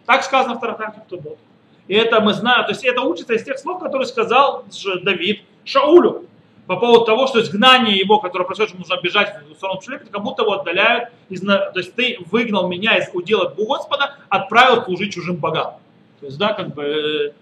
Так 0.07 0.25
сказано 0.25 0.55
в 0.55 0.61
Тарахахе 0.61 1.01
Ктубот. 1.07 1.39
И 1.87 1.95
это 1.95 2.21
мы 2.21 2.35
знаем, 2.35 2.65
то 2.65 2.73
есть 2.73 2.85
это 2.85 3.01
учится 3.03 3.35
из 3.35 3.45
тех 3.45 3.59
слов, 3.59 3.81
которые 3.81 4.07
сказал 4.07 4.65
Давид 5.03 5.43
Шаулю 5.65 6.27
по 6.67 6.77
поводу 6.77 7.07
того, 7.07 7.27
что 7.27 7.41
изгнание 7.41 7.97
его, 7.97 8.19
которое 8.19 8.45
происходит, 8.45 8.71
что 8.71 8.79
нужно 8.79 9.01
бежать 9.03 9.35
в 9.51 9.55
сторону 9.55 9.81
Пшелепета, 9.81 10.11
как 10.11 10.23
будто 10.23 10.43
его 10.43 10.53
отдаляют, 10.53 11.09
из, 11.31 11.41
то 11.41 11.73
есть 11.77 11.95
ты 11.95 12.19
выгнал 12.31 12.69
меня 12.69 12.99
из 12.99 13.09
удела 13.15 13.49
Господа, 13.57 14.17
отправил 14.29 14.85
служить 14.85 15.15
чужим 15.15 15.37
богам. 15.37 15.75
То 16.21 16.27
есть, 16.27 16.39
да, 16.39 16.53
как 16.53 16.75
бы, 16.75 16.83
э, 16.83 17.33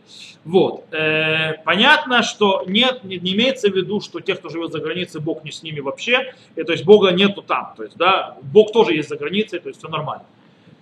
вот. 0.44 0.84
Э, 0.92 1.54
понятно, 1.64 2.22
что 2.22 2.64
нет, 2.66 3.04
не, 3.04 3.16
имеется 3.16 3.70
в 3.70 3.74
виду, 3.74 4.00
что 4.00 4.20
те, 4.20 4.34
кто 4.34 4.48
живет 4.50 4.72
за 4.72 4.80
границей, 4.80 5.20
Бог 5.20 5.44
не 5.44 5.50
с 5.50 5.62
ними 5.62 5.80
вообще, 5.80 6.34
и, 6.56 6.62
то 6.62 6.72
есть 6.72 6.84
Бога 6.84 7.10
нету 7.10 7.42
там. 7.42 7.72
То 7.76 7.84
есть, 7.84 7.96
да, 7.96 8.36
Бог 8.42 8.72
тоже 8.72 8.94
есть 8.94 9.08
за 9.08 9.16
границей, 9.16 9.60
то 9.60 9.68
есть 9.68 9.78
все 9.78 9.88
нормально. 9.88 10.24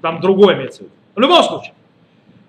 Там 0.03 0.21
другое 0.21 0.57
имеется 0.57 0.81
в 0.81 0.83
виду. 0.83 0.93
В 1.15 1.21
любом 1.21 1.43
случае, 1.45 1.75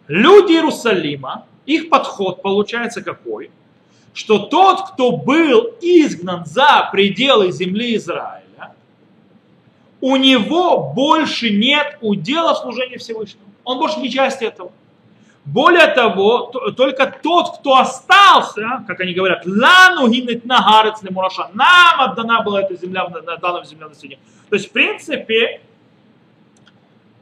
люди 0.07 0.53
Иерусалима, 0.53 1.45
их 1.65 1.89
подход 1.89 2.41
получается 2.41 3.01
какой? 3.01 3.51
Что 4.13 4.39
тот, 4.39 4.89
кто 4.89 5.11
был 5.11 5.75
изгнан 5.81 6.45
за 6.45 6.89
пределы 6.91 7.51
земли 7.51 7.95
Израиля, 7.97 8.73
у 10.01 10.15
него 10.15 10.91
больше 10.93 11.49
нет 11.49 11.97
удела 12.01 12.53
служения 12.55 12.97
Всевышнему. 12.97 13.45
Он 13.63 13.77
больше 13.79 13.99
не 13.99 14.09
часть 14.09 14.41
этого. 14.41 14.71
Более 15.45 15.87
того, 15.87 16.47
только 16.75 17.05
тот, 17.21 17.59
кто 17.59 17.77
остался, 17.77 18.83
как 18.87 18.99
они 18.99 19.13
говорят, 19.13 19.45
лану 19.45 20.07
гинет 20.07 20.43
нагарец 20.43 21.03
мураша, 21.03 21.49
нам 21.53 22.01
отдана 22.01 22.41
была 22.41 22.63
эта 22.63 22.75
земля, 22.75 23.07
дана 23.07 23.63
земля 23.63 23.87
населения. 23.87 24.19
То 24.49 24.55
есть, 24.55 24.69
в 24.69 24.71
принципе, 24.71 25.61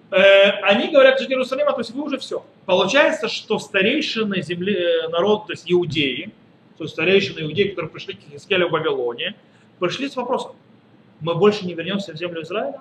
э, 0.10 0.50
они 0.62 0.88
говорят 0.88 1.20
жители 1.20 1.34
Иерусалима, 1.34 1.74
то 1.74 1.82
есть 1.82 1.92
вы 1.92 2.02
уже 2.02 2.18
все. 2.18 2.46
Получается, 2.66 3.28
что 3.28 3.60
старейшины 3.60 4.42
земли, 4.42 4.74
э, 4.74 5.10
народ, 5.10 5.48
то 5.48 5.54
есть 5.54 5.70
иудеи, 5.70 6.32
то 6.78 6.86
есть 6.86 6.94
старейшины 6.94 7.42
иудеи, 7.42 7.70
которые 7.70 7.92
пришли 7.92 8.14
к 8.14 8.20
Хискелю 8.32 8.70
в 8.70 8.72
Вавилоне, 8.72 9.36
пришли 9.80 10.08
с 10.08 10.16
вопросом, 10.16 10.54
мы 11.20 11.36
больше 11.36 11.66
не 11.66 11.74
вернемся 11.74 12.14
в 12.14 12.16
землю 12.16 12.42
Израиля? 12.44 12.80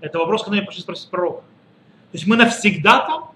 Это 0.00 0.18
вопрос, 0.18 0.42
когда 0.42 0.58
они 0.58 0.66
пришли 0.66 0.82
спросить 0.82 1.08
пророка. 1.08 1.40
То 1.40 2.18
есть 2.18 2.26
мы 2.26 2.36
навсегда 2.36 3.00
там? 3.06 3.30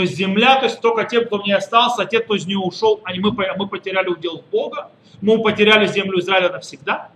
То 0.00 0.04
есть 0.04 0.16
земля, 0.16 0.56
то 0.56 0.64
есть 0.64 0.80
только 0.80 1.04
те, 1.04 1.20
кто 1.20 1.42
не 1.42 1.52
остался, 1.52 2.04
а 2.04 2.06
те, 2.06 2.20
кто 2.20 2.34
из 2.34 2.46
нее 2.46 2.56
ушел, 2.56 3.02
они, 3.04 3.18
мы, 3.18 3.32
мы 3.32 3.68
потеряли 3.68 4.08
удел 4.08 4.42
Бога, 4.50 4.90
мы 5.20 5.42
потеряли 5.42 5.86
землю 5.86 6.18
Израиля 6.20 6.48
навсегда. 6.48 7.10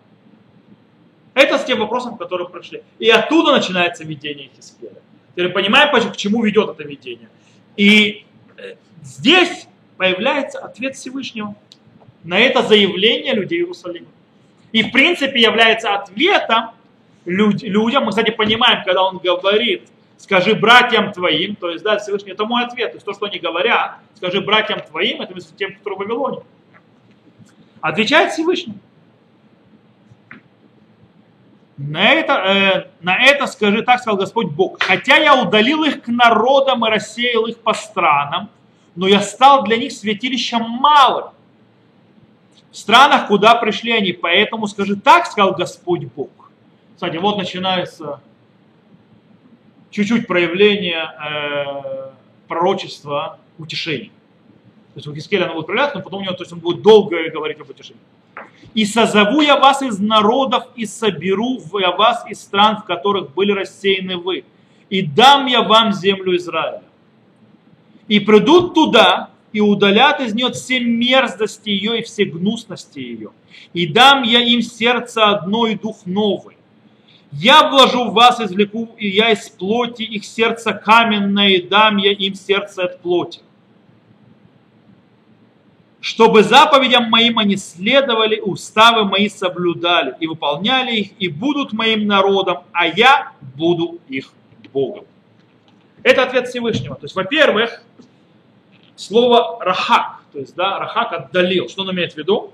Это 1.33 1.57
с 1.57 1.65
тем 1.65 1.79
вопросом, 1.79 2.19
который 2.19 2.47
прошли. 2.47 2.83
И 2.99 3.09
оттуда 3.09 3.53
начинается 3.53 4.05
видение 4.05 4.51
Хискеля. 4.55 5.01
Теперь 5.31 5.49
понимаем, 5.49 5.99
к 6.13 6.17
чему 6.19 6.43
ведет 6.43 6.69
это 6.69 6.87
видение. 6.87 7.31
И 7.79 8.27
э, 8.59 8.75
здесь 9.03 9.67
появляется 9.97 10.59
ответ 10.59 10.95
Всевышнего 10.95 11.55
на 12.23 12.39
это 12.39 12.63
заявление 12.63 13.33
людей 13.33 13.61
Иерусалима. 13.61 14.09
И 14.73 14.83
в 14.83 14.93
принципе 14.93 15.41
является 15.41 15.95
ответом 15.95 16.73
людям. 17.25 18.05
Мы, 18.05 18.11
кстати, 18.11 18.31
понимаем, 18.31 18.85
когда 18.85 19.05
он 19.05 19.17
говорит, 19.17 19.89
скажи 20.19 20.55
братьям 20.55 21.13
твоим, 21.13 21.57
то 21.57 21.71
есть, 21.71 21.85
да, 21.85 21.99
Всевышний, 21.99 22.33
это 22.33 22.45
мой 22.45 22.65
ответ, 22.65 22.93
то 22.93 22.97
есть 22.97 23.07
то, 23.07 23.13
что 23.13 23.27
они 23.27 23.39
говорят, 23.39 23.99
скажи 24.15 24.41
братьям 24.41 24.81
твоим, 24.81 25.21
это 25.21 25.35
тем, 25.57 25.75
которые 25.75 25.97
в 25.97 26.01
Вавилоне. 26.01 26.39
Отвечает 27.81 28.33
Всевышний. 28.33 28.79
На 31.77 32.13
это, 32.13 32.33
э, 32.33 32.91
на 33.01 33.17
это 33.23 33.47
скажи, 33.47 33.83
так 33.83 34.01
сказал 34.01 34.17
Господь 34.17 34.47
Бог. 34.47 34.81
Хотя 34.81 35.17
я 35.17 35.41
удалил 35.43 35.83
их 35.83 36.03
к 36.03 36.09
народам 36.09 36.87
и 36.87 36.91
рассеял 36.91 37.47
их 37.47 37.59
по 37.59 37.75
странам, 37.75 38.49
но 38.95 39.09
я 39.09 39.21
стал 39.21 39.65
для 39.65 39.77
них 39.77 39.93
святилищем 39.93 40.63
малым. 40.63 41.31
В 42.71 42.77
странах, 42.77 43.27
куда 43.27 43.57
пришли 43.57 43.91
они. 43.91 44.13
Поэтому 44.13 44.69
скажи, 44.69 44.97
так 44.97 45.27
сказал 45.27 45.53
Господь 45.53 46.05
Бог. 46.05 46.31
Кстати, 46.95 47.17
вот 47.17 47.37
начинается 47.37 48.21
чуть-чуть 49.95 50.27
проявление 50.27 51.05
э, 51.05 52.11
пророчества 52.49 53.39
утешения. 53.59 54.11
То 54.95 54.99
есть 54.99 55.07
у 55.07 55.15
Хискеля 55.15 55.45
оно 55.45 55.55
будет 55.55 55.67
проявляться, 55.67 55.99
но 55.99 56.03
потом 56.05 56.21
у 56.21 56.23
него, 56.25 56.35
то 56.35 56.43
есть 56.43 56.53
он 56.53 56.59
будет 56.59 56.83
долго 56.83 57.17
говорить 57.31 57.61
об 57.61 57.71
утешении. 57.71 58.01
«И 58.75 58.85
созову 58.87 59.41
я 59.41 59.57
вас 59.57 59.83
из 59.83 60.01
народов, 60.01 60.65
и 60.75 60.85
соберу 60.85 61.61
я 61.81 61.93
вас 61.93 62.25
из 62.29 62.41
стран, 62.41 62.79
в 62.79 62.85
которых 62.85 63.33
были 63.35 63.53
рассеяны 63.53 64.17
вы, 64.17 64.45
и 64.91 65.03
дам 65.03 65.47
я 65.47 65.63
вам 65.63 65.93
землю 65.93 66.37
Израиля. 66.37 66.83
И 68.09 68.19
придут 68.19 68.75
туда, 68.75 69.31
и 69.53 69.61
удалят 69.61 70.21
из 70.21 70.35
нее 70.35 70.51
все 70.51 70.81
мерзости 70.81 71.69
ее 71.71 72.01
и 72.01 72.03
все 72.03 72.25
гнусности 72.25 72.99
ее. 72.99 73.31
И 73.73 73.87
дам 73.87 74.25
я 74.25 74.41
им 74.41 74.61
сердце 74.61 75.25
одно 75.25 75.69
и 75.69 75.77
дух 75.77 76.05
новый. 76.05 76.54
Я 77.41 77.69
вложу 77.69 78.11
в 78.11 78.15
вас, 78.15 78.41
извлеку, 78.41 78.91
и 78.97 79.09
я 79.09 79.31
из 79.31 79.49
плоти 79.49 80.03
их 80.03 80.25
сердце 80.25 80.73
каменное, 80.73 81.49
и 81.49 81.69
дам 81.69 81.97
я 81.97 82.13
им 82.13 82.35
сердце 82.35 82.85
от 82.85 83.01
плоти 83.01 83.41
чтобы 86.05 86.43
заповедям 86.43 87.09
моим 87.09 87.39
они 87.39 87.57
следовали, 87.57 88.39
уставы 88.39 89.07
мои 89.07 89.31
соблюдали 89.31 90.15
и 90.21 90.27
выполняли 90.27 90.97
их, 90.97 91.13
и 91.19 91.29
будут 91.29 91.73
моим 91.73 92.07
народом, 92.07 92.59
а 92.73 92.87
я 92.87 93.33
буду 93.57 93.99
их 94.09 94.31
Богом. 94.71 95.07
Это 96.03 96.25
ответ 96.25 96.49
Всевышнего. 96.49 96.95
То 96.97 97.07
есть, 97.07 97.15
во-первых, 97.15 97.83
слово 98.97 99.65
рахак, 99.65 100.21
то 100.31 100.41
есть, 100.41 100.55
да, 100.55 100.79
рахак 100.79 101.11
отдалил. 101.15 101.71
Что 101.71 101.85
он 101.85 101.93
имеет 101.93 102.13
в 102.13 102.19
виду? 102.19 102.53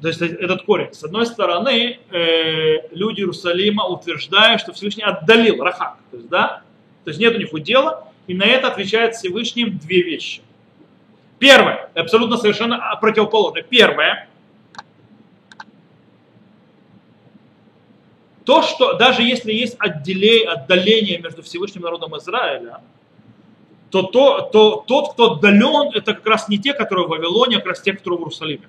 То 0.00 0.08
есть 0.08 0.22
этот 0.22 0.62
корень. 0.62 0.92
С 0.92 1.02
одной 1.02 1.26
стороны, 1.26 1.98
э, 2.10 2.88
люди 2.92 3.20
Иерусалима 3.20 3.84
утверждают, 3.84 4.60
что 4.60 4.72
Всевышний 4.72 5.02
отдалил 5.02 5.62
рахак. 5.62 5.98
То 6.10 6.16
есть, 6.16 6.28
да, 6.28 6.62
то 7.04 7.10
есть 7.10 7.18
нет 7.18 7.34
у 7.34 7.38
них 7.38 7.52
удела, 7.52 8.06
и 8.26 8.34
на 8.34 8.44
это 8.44 8.68
отвечает 8.68 9.16
Всевышним 9.16 9.76
две 9.78 10.02
вещи. 10.02 10.42
Первое, 11.38 11.90
абсолютно 11.94 12.36
совершенно 12.36 12.96
противоположное. 13.00 13.62
Первое, 13.62 14.28
то, 18.44 18.62
что 18.62 18.94
даже 18.94 19.22
если 19.22 19.52
есть 19.52 19.76
отделение, 19.78 20.48
отдаление 20.48 21.18
между 21.18 21.42
Всевышним 21.42 21.82
народом 21.82 22.16
Израиля, 22.16 22.80
то, 23.90 24.02
то, 24.02 24.40
то 24.40 24.84
тот, 24.86 25.12
кто 25.12 25.32
отдален, 25.32 25.90
это 25.94 26.14
как 26.14 26.26
раз 26.26 26.48
не 26.48 26.58
те, 26.58 26.72
которые 26.72 27.06
в 27.06 27.10
Вавилоне, 27.10 27.56
а 27.56 27.58
как 27.58 27.68
раз 27.68 27.82
те, 27.82 27.92
которые 27.92 28.18
в 28.18 28.22
Иерусалиме. 28.22 28.68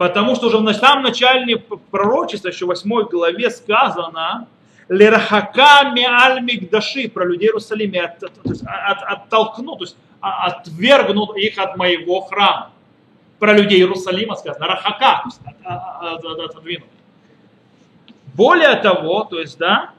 Потому 0.00 0.34
что 0.34 0.46
уже 0.46 0.56
в 0.56 0.72
самом 0.72 1.02
начале 1.02 1.58
пророчества, 1.58 2.48
еще 2.48 2.64
в 2.64 2.68
8 2.68 3.02
главе 3.10 3.50
сказано, 3.50 4.48
лерахака 4.88 5.90
миаль 5.94 6.40
мигдаши, 6.40 7.10
про 7.10 7.26
людей 7.26 7.48
Иерусалима, 7.48 8.04
от, 8.04 8.22
от, 8.22 8.62
от, 8.62 9.02
оттолкнут, 9.02 9.78
то 9.78 9.84
есть 9.84 9.96
а, 10.22 10.46
отвергнут 10.46 11.36
их 11.36 11.58
от 11.58 11.76
моего 11.76 12.22
храма. 12.22 12.70
Про 13.38 13.52
людей 13.52 13.80
Иерусалима 13.80 14.36
сказано, 14.36 14.68
рахака, 14.68 15.20
то 15.22 15.28
есть 15.28 15.40
от, 15.44 16.24
от, 16.24 16.50
отодвинут. 16.50 16.88
Более 18.32 18.76
того, 18.76 19.24
то 19.24 19.38
есть, 19.38 19.58
да, 19.58 19.90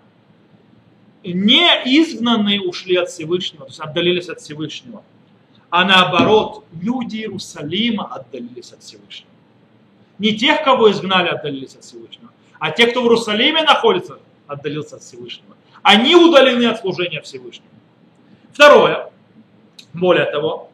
не 1.23 1.67
изгнанные 1.85 2.59
ушли 2.59 2.95
от 2.95 3.09
Всевышнего, 3.09 3.65
то 3.65 3.69
есть 3.69 3.79
отдалились 3.79 4.29
от 4.29 4.39
Всевышнего, 4.39 5.03
а 5.69 5.85
наоборот, 5.85 6.65
люди 6.81 7.17
Иерусалима 7.17 8.05
отдалились 8.05 8.71
от 8.71 8.81
Всевышнего. 8.81 9.30
Не 10.21 10.37
тех, 10.37 10.63
кого 10.63 10.91
изгнали, 10.91 11.29
отдалились 11.29 11.73
от 11.75 11.83
Всевышнего, 11.83 12.29
а 12.59 12.69
те, 12.69 12.85
кто 12.85 13.01
в 13.01 13.05
Иерусалиме 13.05 13.63
находится, 13.63 14.19
отдалился 14.45 14.97
от 14.97 15.01
Всевышнего. 15.01 15.55
Они 15.81 16.15
удалены 16.15 16.65
от 16.65 16.79
служения 16.79 17.23
Всевышнему. 17.23 17.71
Второе. 18.53 19.09
Более 19.93 20.25
того, 20.25 20.69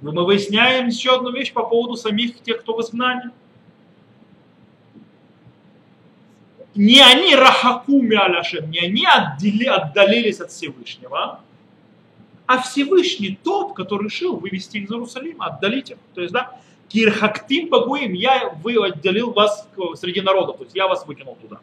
мы 0.00 0.24
выясняем 0.24 0.86
еще 0.86 1.16
одну 1.16 1.32
вещь 1.32 1.52
по 1.52 1.64
поводу 1.64 1.96
самих 1.96 2.40
тех, 2.40 2.60
кто 2.60 2.76
в 2.76 2.82
изгнании. 2.82 3.32
Не 6.76 7.00
они 7.00 7.34
рахакуми 7.34 8.14
аляшем, 8.14 8.70
не 8.70 8.78
они 8.78 9.06
отдели, 9.06 9.64
отдалились 9.64 10.38
от 10.38 10.52
Всевышнего, 10.52 11.40
а 12.46 12.62
Всевышний 12.62 13.36
тот, 13.42 13.74
который 13.74 14.04
решил 14.04 14.36
вывести 14.36 14.76
их 14.76 14.84
из 14.84 14.92
Иерусалима, 14.92 15.46
отдалить 15.46 15.90
их. 15.90 15.96
То 16.14 16.20
есть, 16.20 16.32
да, 16.32 16.60
кирхактим 16.88 17.68
багуим, 17.68 18.12
я 18.12 18.54
вы 18.62 18.76
отделил 18.84 19.32
вас 19.32 19.68
среди 19.94 20.20
народов, 20.20 20.58
то 20.58 20.64
есть 20.64 20.76
я 20.76 20.88
вас 20.88 21.06
выкинул 21.06 21.36
туда. 21.36 21.58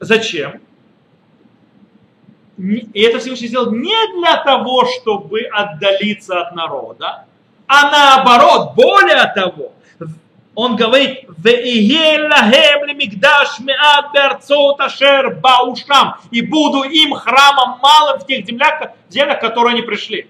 Зачем? 0.00 0.60
и 2.58 3.00
это 3.02 3.20
Всевышний 3.20 3.46
сделал 3.46 3.70
не 3.70 4.18
для 4.18 4.42
того, 4.42 4.84
чтобы 4.84 5.42
отдалиться 5.42 6.40
от 6.40 6.56
народа, 6.56 7.24
а 7.68 7.90
наоборот, 7.90 8.74
более 8.74 9.32
того, 9.32 9.72
он 10.54 10.74
говорит, 10.74 11.24
и 16.32 16.42
буду 16.42 16.82
им 16.82 17.12
храмом 17.12 17.78
малым 17.80 18.18
в 18.18 18.26
тех 18.26 18.44
землях, 18.44 18.90
землях, 19.08 19.40
которые 19.40 19.74
они 19.74 19.82
пришли. 19.82 20.28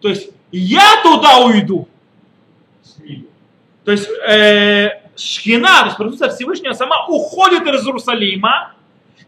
То 0.00 0.08
есть 0.08 0.30
я 0.52 1.02
туда 1.02 1.38
уйду. 1.38 1.88
То 3.84 3.92
есть 3.92 4.08
э, 4.26 5.00
Шхина, 5.16 5.80
то 5.80 5.86
есть 5.86 5.96
присутствие 5.96 6.30
Всевышнего 6.30 6.72
сама 6.74 7.06
уходит 7.06 7.62
из 7.66 7.86
Иерусалима 7.86 8.72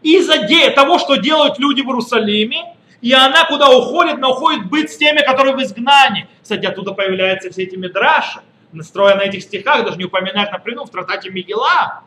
из-за 0.01 0.35
того, 0.75 0.99
что 0.99 1.15
делают 1.15 1.59
люди 1.59 1.81
в 1.81 1.87
Иерусалиме, 1.87 2.75
и 3.01 3.11
она 3.13 3.45
куда 3.45 3.69
уходит, 3.69 4.15
она 4.15 4.29
уходит 4.29 4.69
быть 4.69 4.91
с 4.91 4.97
теми, 4.97 5.21
которые 5.21 5.55
в 5.55 5.61
изгнании. 5.61 6.27
Кстати, 6.41 6.65
оттуда 6.65 6.93
появляются 6.93 7.49
все 7.49 7.63
эти 7.63 7.75
мидраши, 7.75 8.39
настроя 8.71 9.15
на 9.15 9.21
этих 9.21 9.43
стихах, 9.43 9.85
даже 9.85 9.97
не 9.97 10.05
упоминать 10.05 10.51
напрямую 10.51 10.85
в 10.85 10.89
трактате 10.89 11.29
Мигела. 11.29 12.03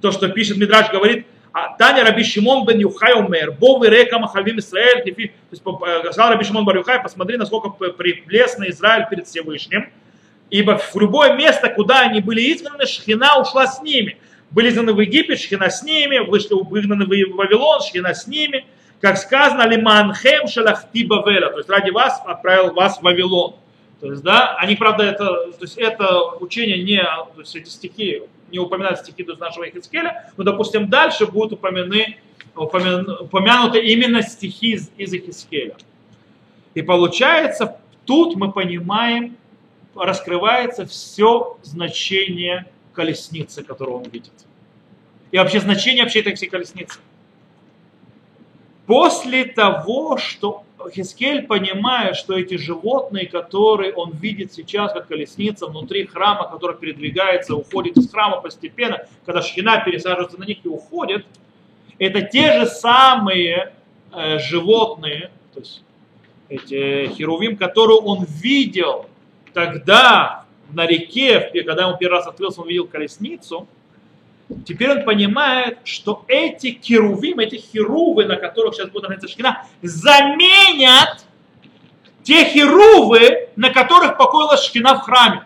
То, 0.00 0.12
что 0.12 0.28
пишет 0.28 0.56
Мидраш, 0.56 0.90
говорит, 0.90 1.26
а 1.52 1.76
Таня 1.76 2.04
Раби 2.04 2.22
Шимон 2.22 2.64
бен 2.64 2.78
Юхай 2.78 3.14
умер, 3.14 3.52
Бовы 3.52 3.88
река 3.88 4.18
Махальвим 4.18 4.58
Исраэль, 4.58 5.02
то 5.02 5.20
есть 5.20 5.62
э, 5.64 6.00
сказал 6.12 6.30
Раби 6.30 6.44
Шимон 6.44 6.64
бен 6.64 6.76
Юхай, 6.76 7.02
посмотри, 7.02 7.36
насколько 7.36 7.70
приплесный 7.70 8.70
Израиль 8.70 9.06
перед 9.10 9.26
Всевышним, 9.26 9.90
ибо 10.50 10.78
в 10.78 10.96
любое 10.96 11.34
место, 11.34 11.68
куда 11.68 12.00
они 12.00 12.20
были 12.20 12.52
изгнаны, 12.52 12.86
Шхина 12.86 13.40
ушла 13.40 13.66
с 13.66 13.82
ними. 13.82 14.18
Были 14.50 14.68
изгнаны 14.70 14.92
в 14.92 15.00
Египет, 15.00 15.40
Шхина 15.40 15.70
с 15.70 15.82
ними, 15.82 16.18
вышли 16.18 16.54
выгнаны 16.54 17.04
в 17.04 17.08
Вавилон, 17.08 17.80
Шхина 17.82 18.14
с 18.14 18.26
ними, 18.26 18.64
как 19.00 19.16
сказано, 19.16 19.66
лиманхем 19.66 20.46
шалахти 20.46 21.04
бавеля, 21.04 21.50
то 21.50 21.58
есть 21.58 21.70
ради 21.70 21.90
вас 21.90 22.20
отправил 22.24 22.74
вас 22.74 22.98
в 22.98 23.02
Вавилон. 23.02 23.56
То 24.00 24.10
есть, 24.10 24.22
да, 24.22 24.56
они, 24.56 24.76
правда, 24.76 25.04
это, 25.04 25.24
то 25.24 25.62
есть 25.62 25.76
это 25.76 26.22
учение 26.40 26.82
не, 26.82 27.02
то 27.02 27.40
есть 27.40 27.54
эти 27.54 27.68
стихи, 27.68 28.22
не 28.50 28.58
упоминают 28.58 29.00
стихи 29.00 29.24
до 29.24 29.36
нашего 29.36 29.68
Ихискеля, 29.68 30.32
но, 30.36 30.44
допустим, 30.44 30.88
дальше 30.88 31.26
будут 31.26 31.54
упомяны, 31.54 32.18
упомянуты 32.54 33.80
именно 33.80 34.22
стихи 34.22 34.72
из, 34.72 34.90
из 34.96 35.12
Ихискеля. 35.12 35.76
И 36.74 36.82
получается, 36.82 37.80
тут 38.04 38.36
мы 38.36 38.52
понимаем, 38.52 39.36
раскрывается 39.94 40.86
все 40.86 41.58
значение 41.62 42.66
колесницы, 42.92 43.62
которую 43.62 43.98
он 43.98 44.04
видит. 44.04 44.32
И 45.30 45.38
вообще 45.38 45.60
значение 45.60 46.04
вообще 46.04 46.20
этой 46.20 46.34
всей 46.34 46.48
колесницы. 46.48 46.98
После 48.86 49.44
того, 49.44 50.16
что 50.16 50.64
Хискель 50.88 51.46
понимает, 51.46 52.16
что 52.16 52.38
эти 52.38 52.56
животные, 52.56 53.26
которые 53.26 53.92
он 53.92 54.12
видит 54.12 54.52
сейчас, 54.52 54.92
как 54.92 55.08
колесница 55.08 55.66
внутри 55.66 56.06
храма, 56.06 56.48
которая 56.50 56.76
передвигается, 56.76 57.54
уходит 57.54 57.96
из 57.96 58.10
храма 58.10 58.40
постепенно, 58.40 59.06
когда 59.26 59.42
шхина 59.42 59.82
пересаживается 59.84 60.38
на 60.38 60.44
них 60.44 60.58
и 60.64 60.68
уходит, 60.68 61.26
это 61.98 62.22
те 62.22 62.58
же 62.58 62.66
самые 62.66 63.74
э, 64.12 64.38
животные, 64.38 65.30
то 65.52 65.60
есть 65.60 65.82
эти 66.48 67.08
херувим, 67.14 67.56
которые 67.56 67.98
он 67.98 68.24
видел 68.24 69.06
тогда 69.52 70.44
на 70.72 70.86
реке, 70.86 71.50
когда 71.64 71.88
он 71.88 71.98
первый 71.98 72.14
раз 72.14 72.26
открылся, 72.26 72.62
он 72.62 72.68
видел 72.68 72.86
колесницу, 72.86 73.68
Теперь 74.66 74.90
он 74.90 75.04
понимает, 75.04 75.78
что 75.84 76.24
эти 76.26 76.72
керувим, 76.72 77.38
эти 77.38 77.56
херувы, 77.56 78.24
на 78.24 78.36
которых 78.36 78.74
сейчас 78.74 78.88
будет 78.88 79.04
находиться 79.04 79.28
шкина, 79.28 79.64
заменят 79.82 81.24
те 82.22 82.44
херувы, 82.44 83.48
на 83.56 83.70
которых 83.70 84.16
покоилась 84.16 84.64
шкина 84.64 84.94
в 84.94 85.02
храме. 85.02 85.44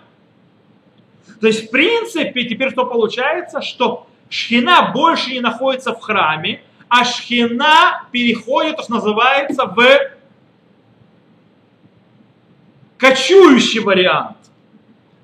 То 1.40 1.46
есть, 1.46 1.68
в 1.68 1.70
принципе, 1.70 2.44
теперь 2.44 2.70
что 2.70 2.86
получается, 2.86 3.60
что 3.60 4.06
шхина 4.30 4.90
больше 4.94 5.32
не 5.32 5.40
находится 5.40 5.92
в 5.92 6.00
храме, 6.00 6.62
а 6.88 7.04
шхина 7.04 8.06
переходит, 8.10 8.76
то, 8.76 8.82
что 8.84 8.94
называется, 8.94 9.66
в 9.66 9.84
кочующий 12.96 13.80
вариант. 13.80 14.36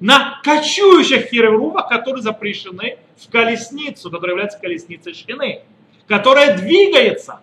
На 0.00 0.40
кочующих 0.42 1.30
херувах, 1.30 1.88
которые 1.88 2.22
запрещены 2.22 2.98
в 3.20 3.30
колесницу, 3.30 4.10
которая 4.10 4.32
является 4.32 4.58
колесницей 4.58 5.14
шхины, 5.14 5.62
которая 6.06 6.56
двигается. 6.56 7.40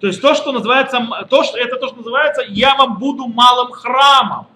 То 0.00 0.08
есть 0.08 0.20
то, 0.20 0.34
что 0.34 0.52
называется, 0.52 1.00
то, 1.30 1.44
что, 1.44 1.58
это 1.58 1.76
то, 1.76 1.88
что 1.88 1.98
называется 1.98 2.42
«я 2.48 2.74
вам 2.74 2.98
буду 2.98 3.26
малым 3.28 3.70
храмом». 3.72 4.48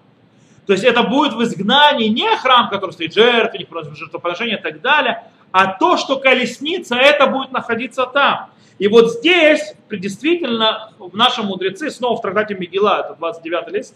То 0.65 0.73
есть 0.73 0.83
это 0.83 1.03
будет 1.03 1.33
в 1.33 1.41
изгнании 1.43 2.09
не 2.09 2.35
храм, 2.37 2.69
который 2.69 2.91
стоит 2.91 3.13
жертвенник, 3.13 3.69
жертвоприношение 3.95 4.57
и 4.57 4.61
так 4.61 4.81
далее, 4.81 5.23
а 5.51 5.67
то, 5.67 5.95
что 5.95 6.17
колесница, 6.17 6.95
это 6.95 7.27
будет 7.27 7.53
находиться 7.53 8.05
там. 8.05 8.49
И 8.77 8.89
вот 8.89 9.13
здесь, 9.13 9.73
действительно, 9.89 10.91
нашем 11.13 11.45
мудрецы, 11.45 11.89
снова 11.89 12.17
в 12.17 12.21
трактате 12.21 12.55
Мегила, 12.55 12.99
это 13.05 13.15
29 13.17 13.69
лист, 13.69 13.95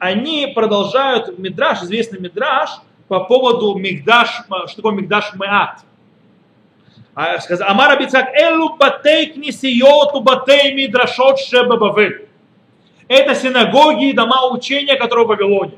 они 0.00 0.50
продолжают 0.54 1.38
мидраж, 1.38 1.82
известный 1.82 2.18
мидраж, 2.18 2.70
по 3.10 3.24
поводу 3.24 3.74
Мигдаш, 3.74 4.44
что 4.68 4.76
такое 4.76 4.92
Мигдаш 4.92 5.34
Меат. 5.34 5.80
А, 7.16 7.38
Амар 7.68 7.90
Абицак, 7.90 8.28
Элу 8.36 8.76
батей 8.76 9.32
книсиоту 9.32 10.20
батей 10.20 10.72
мидрашот 10.74 11.40
шеба 11.40 11.76
Бавель. 11.76 12.28
Это 13.08 13.34
синагоги 13.34 14.10
и 14.10 14.12
дома 14.12 14.46
учения, 14.52 14.94
которые 14.94 15.26
в 15.26 15.28
Вавилоне. 15.28 15.72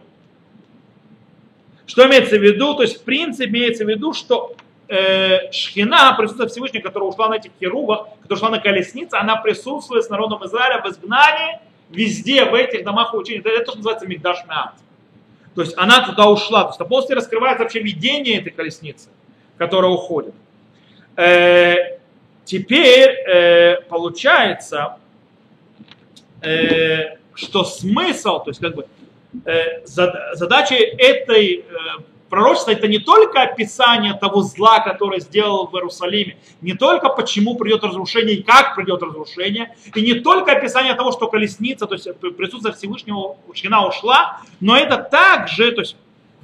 Что 1.86 2.06
имеется 2.06 2.36
в 2.36 2.42
виду? 2.42 2.74
То 2.74 2.82
есть, 2.82 3.00
в 3.00 3.04
принципе, 3.04 3.48
имеется 3.48 3.86
в 3.86 3.88
виду, 3.88 4.12
что 4.12 4.54
э, 4.88 5.50
Шхина, 5.52 6.14
присутствие 6.18 6.50
Всевышнего, 6.50 6.82
которая 6.82 7.08
ушла 7.08 7.30
на 7.30 7.36
этих 7.36 7.52
херувах, 7.58 8.08
которая 8.20 8.36
ушла 8.36 8.50
на 8.50 8.58
колеснице, 8.58 9.14
она 9.14 9.36
присутствует 9.36 10.04
с 10.04 10.10
народом 10.10 10.44
Израиля 10.44 10.82
в 10.82 10.86
изгнании 10.90 11.60
везде, 11.88 12.44
в 12.44 12.54
этих 12.54 12.84
домах 12.84 13.14
учения. 13.14 13.40
Это, 13.40 13.48
это 13.48 13.72
то, 13.72 13.76
называется 13.78 14.06
Мигдаш 14.06 14.44
Меат. 14.46 14.74
То 15.54 15.62
есть 15.62 15.74
она 15.76 16.06
туда 16.06 16.28
ушла. 16.28 16.64
То 16.64 16.76
есть 16.78 16.88
после 16.88 17.16
раскрывается 17.16 17.62
вообще 17.62 17.80
видение 17.80 18.40
этой 18.40 18.50
колесницы, 18.50 19.10
которая 19.58 19.90
уходит. 19.90 20.34
Э, 21.16 21.98
теперь 22.44 23.10
э, 23.10 23.82
получается, 23.88 24.96
э, 26.40 27.16
что 27.34 27.64
смысл, 27.64 28.42
то 28.42 28.50
есть 28.50 28.60
как 28.60 28.74
бы 28.74 28.86
э, 29.44 29.84
задача 29.84 30.74
этой 30.74 31.56
э, 31.56 31.64
Пророчество 32.32 32.70
это 32.70 32.88
не 32.88 32.98
только 32.98 33.42
описание 33.42 34.14
того 34.14 34.40
зла, 34.40 34.80
которое 34.80 35.20
сделал 35.20 35.66
в 35.66 35.74
Иерусалиме, 35.74 36.38
не 36.62 36.72
только 36.72 37.10
почему 37.10 37.56
придет 37.56 37.84
разрушение 37.84 38.36
и 38.36 38.42
как 38.42 38.74
придет 38.74 39.02
разрушение, 39.02 39.76
и 39.94 40.00
не 40.00 40.14
только 40.14 40.52
описание 40.52 40.94
того, 40.94 41.12
что 41.12 41.28
колесница, 41.28 41.86
то 41.86 41.94
есть 41.94 42.08
присутствие 42.38 42.72
Всевышнего 42.72 43.36
Шхина 43.52 43.86
ушла, 43.86 44.40
но 44.60 44.74
это 44.74 44.96
также, 44.96 45.72
то 45.72 45.82
есть 45.82 45.94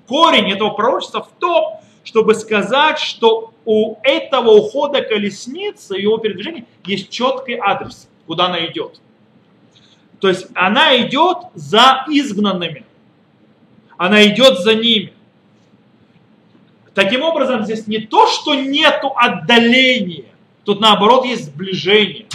корень 0.07 0.53
этого 0.53 0.69
пророчества 0.75 1.23
в 1.23 1.31
том, 1.39 1.81
чтобы 2.05 2.35
сказать, 2.35 2.99
что 2.99 3.55
у 3.65 3.97
этого 4.03 4.51
ухода 4.51 5.01
колесницы, 5.01 5.95
его 5.95 6.19
передвижения 6.19 6.67
есть 6.85 7.09
четкий 7.09 7.55
адрес, 7.55 8.11
куда 8.27 8.49
она 8.49 8.67
идет. 8.67 9.01
То 10.21 10.29
есть 10.29 10.49
она 10.53 10.99
идет 10.99 11.39
за 11.55 12.05
изгнанными, 12.11 12.85
она 13.97 14.23
идет 14.27 14.59
за 14.59 14.75
ними. 14.75 15.15
Таким 16.99 17.23
образом, 17.23 17.63
здесь 17.63 17.87
не 17.87 17.99
то, 17.99 18.27
что 18.27 18.57
нету 18.57 19.13
отдаления, 19.15 20.25
тут 20.65 20.81
наоборот 20.81 21.25
есть 21.25 21.45
сближение. 21.45 22.27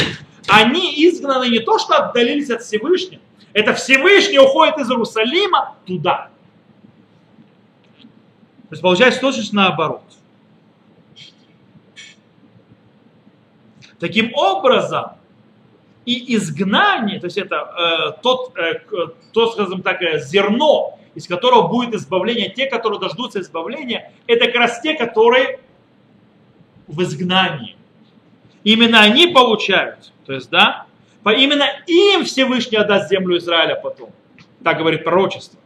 Они 0.47 1.05
изгнаны 1.05 1.49
не 1.49 1.59
то, 1.59 1.77
что 1.79 1.97
отдалились 1.97 2.49
от 2.49 2.61
Всевышнего, 2.61 3.21
это 3.51 3.73
Всевышний 3.73 4.39
уходит 4.39 4.77
из 4.77 4.89
Иерусалима 4.89 5.75
туда. 5.85 6.29
То 7.99 8.07
есть 8.71 8.81
получается 8.81 9.19
точно 9.19 9.63
наоборот. 9.63 10.03
Таким 13.99 14.33
образом, 14.33 15.17
и 16.05 16.35
изгнание, 16.35 17.19
то 17.19 17.25
есть 17.25 17.37
это 17.37 17.55
э, 17.55 18.21
тот, 18.21 18.57
э, 18.57 18.81
то, 19.31 19.51
скажем 19.51 19.81
так, 19.81 20.01
э, 20.01 20.19
зерно, 20.19 20.99
из 21.15 21.27
которого 21.27 21.67
будет 21.67 21.93
избавление, 21.95 22.49
те, 22.49 22.65
которые 22.65 22.99
дождутся 22.99 23.39
избавления, 23.39 24.11
это 24.27 24.45
как 24.47 24.55
раз 24.55 24.81
те, 24.81 24.95
которые 24.95 25.59
в 26.87 27.01
изгнании. 27.03 27.77
Именно 28.63 29.01
они 29.01 29.27
получают. 29.27 30.11
То 30.25 30.33
есть, 30.33 30.49
да, 30.49 30.85
именно 31.25 31.65
им 31.87 32.25
Всевышний 32.25 32.77
отдаст 32.77 33.09
землю 33.09 33.37
Израиля 33.37 33.75
потом. 33.75 34.11
Так 34.63 34.77
говорит 34.77 35.03
пророчество. 35.03 35.59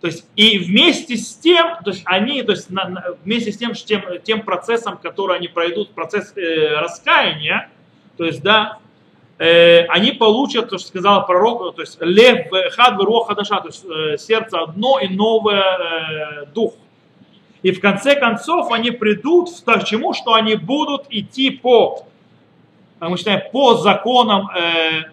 То 0.00 0.08
есть 0.08 0.26
и 0.36 0.58
вместе 0.58 1.16
с 1.16 1.34
тем, 1.34 1.78
то 1.82 1.90
есть 1.90 2.02
они, 2.04 2.42
то 2.42 2.52
есть 2.52 2.68
на, 2.68 2.88
на, 2.88 3.04
вместе 3.24 3.52
с 3.52 3.56
тем, 3.56 3.72
тем, 3.72 4.02
тем 4.22 4.42
процессом, 4.42 4.98
который 4.98 5.38
они 5.38 5.48
пройдут, 5.48 5.94
процесс 5.94 6.36
э, 6.36 6.78
раскаяния, 6.78 7.70
то 8.18 8.24
есть 8.26 8.42
да, 8.42 8.80
э, 9.38 9.84
они 9.86 10.12
получат, 10.12 10.70
то, 10.70 10.78
что 10.78 10.88
сказал 10.88 11.26
пророк, 11.26 11.74
то 11.76 11.82
есть 11.82 11.98
лев 12.00 12.46
хад 12.72 13.00
роха 13.00 13.34
даша, 13.34 13.60
то 13.60 13.68
есть 13.68 13.84
э, 13.84 14.18
сердце 14.18 14.60
одно 14.60 14.98
и 14.98 15.08
новое 15.08 15.62
э, 15.62 16.46
дух. 16.54 16.74
И 17.62 17.70
в 17.70 17.80
конце 17.80 18.14
концов 18.14 18.70
они 18.72 18.90
придут 18.90 19.48
к 19.64 19.84
чему, 19.84 20.12
что 20.12 20.34
они 20.34 20.54
будут 20.54 21.06
идти 21.10 21.50
по, 21.50 22.06
мы 23.00 23.16
считаем, 23.16 23.40
по 23.50 23.74
законам 23.74 24.50
э, 24.50 25.04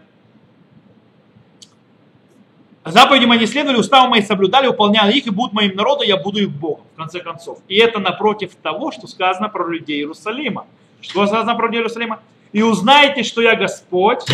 Заповедям 2.83 3.31
они 3.31 3.45
следовали, 3.45 3.77
уставы 3.77 4.09
мои 4.09 4.21
соблюдали, 4.23 4.65
выполняли 4.65 5.13
их 5.13 5.27
и 5.27 5.29
будут 5.29 5.53
моим 5.53 5.75
народом, 5.75 6.07
я 6.07 6.17
буду 6.17 6.39
их 6.39 6.49
Богом, 6.49 6.83
в 6.93 6.97
конце 6.97 7.19
концов. 7.19 7.59
И 7.67 7.77
это 7.77 7.99
напротив 7.99 8.55
того, 8.55 8.91
что 8.91 9.05
сказано 9.05 9.49
про 9.49 9.67
людей 9.69 9.99
Иерусалима. 9.99 10.65
Что 10.99 11.27
сказано 11.27 11.55
про 11.55 11.67
людей 11.67 11.81
Иерусалима? 11.81 12.21
И 12.53 12.61
узнаете, 12.61 13.23
что 13.23 13.41
я 13.41 13.55
Господь, 13.55 14.25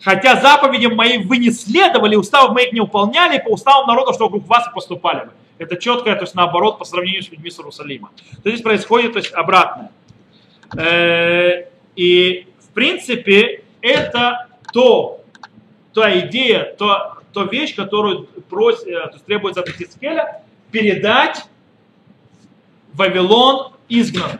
хотя 0.00 0.40
заповедям 0.40 0.94
моим 0.94 1.26
вы 1.26 1.38
не 1.38 1.50
следовали, 1.50 2.16
уставов 2.16 2.52
моих 2.52 2.72
не 2.72 2.80
выполняли, 2.80 3.38
по 3.38 3.48
уставам 3.48 3.88
народа, 3.88 4.12
что 4.12 4.24
вокруг 4.24 4.46
вас 4.46 4.68
поступали 4.72 5.26
бы. 5.26 5.32
Это 5.58 5.76
четко, 5.76 6.14
то 6.14 6.22
есть 6.22 6.34
наоборот, 6.34 6.78
по 6.78 6.84
сравнению 6.84 7.22
с 7.22 7.30
людьми 7.30 7.50
с 7.50 7.58
Иерусалима. 7.58 8.10
То 8.42 8.50
здесь 8.50 8.62
происходит 8.62 9.14
то 9.14 9.18
есть, 9.18 9.32
обратное. 9.32 9.90
Э, 10.76 11.68
и 11.96 12.46
в 12.60 12.74
принципе 12.74 13.62
это 13.80 14.48
то, 14.72 15.20
та 15.94 16.18
идея, 16.20 16.74
то, 16.78 17.18
то 17.32 17.44
вещь, 17.44 17.74
которую 17.74 18.26
просит, 18.48 18.86
э, 18.86 19.06
то 19.06 19.12
есть 19.14 19.24
требуется 19.24 19.62
от 19.62 19.70
Хискеля, 19.70 20.42
передать 20.70 21.46
Вавилон 22.92 23.72
изгнан. 23.88 24.38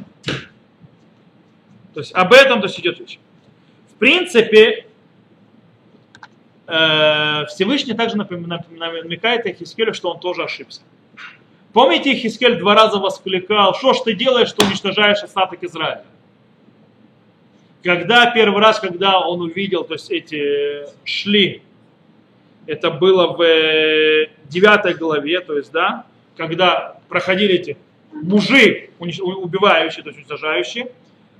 То 1.97 2.01
есть 2.01 2.13
об 2.13 2.35
этом 2.35 2.61
то 2.61 2.67
есть 2.67 2.79
идет 2.79 3.01
речь. 3.01 3.19
В 3.91 3.95
принципе, 3.95 4.85
э, 6.67 7.47
Всевышний 7.47 7.95
также 7.95 8.17
намекает 8.19 9.47
Хискелю, 9.57 9.95
что 9.95 10.11
он 10.11 10.21
тоже 10.21 10.43
ошибся. 10.43 10.83
Помните, 11.73 12.15
Хискель 12.15 12.59
два 12.59 12.75
раза 12.75 12.99
воскликал, 12.99 13.75
что 13.77 13.95
ж 13.95 14.01
ты 14.05 14.13
делаешь, 14.13 14.49
что 14.51 14.67
уничтожаешь 14.67 15.23
остаток 15.23 15.65
Израиля? 15.65 16.05
Когда 17.83 18.31
первый 18.31 18.61
раз, 18.61 18.79
когда 18.79 19.19
он 19.19 19.41
увидел, 19.41 19.83
то 19.83 19.95
есть 19.95 20.11
эти 20.11 20.85
шли 21.03 21.63
это 22.67 22.91
было 22.91 23.35
в 23.35 23.41
э, 23.41 24.29
девятой 24.51 24.93
главе, 24.93 25.41
то 25.41 25.57
есть, 25.57 25.73
да, 25.73 26.05
когда 26.37 26.99
проходили 27.09 27.55
эти 27.55 27.79
мужи, 28.13 28.91
убивающие, 28.99 30.03
то 30.03 30.11
есть 30.11 30.19
уничтожающие, 30.19 30.93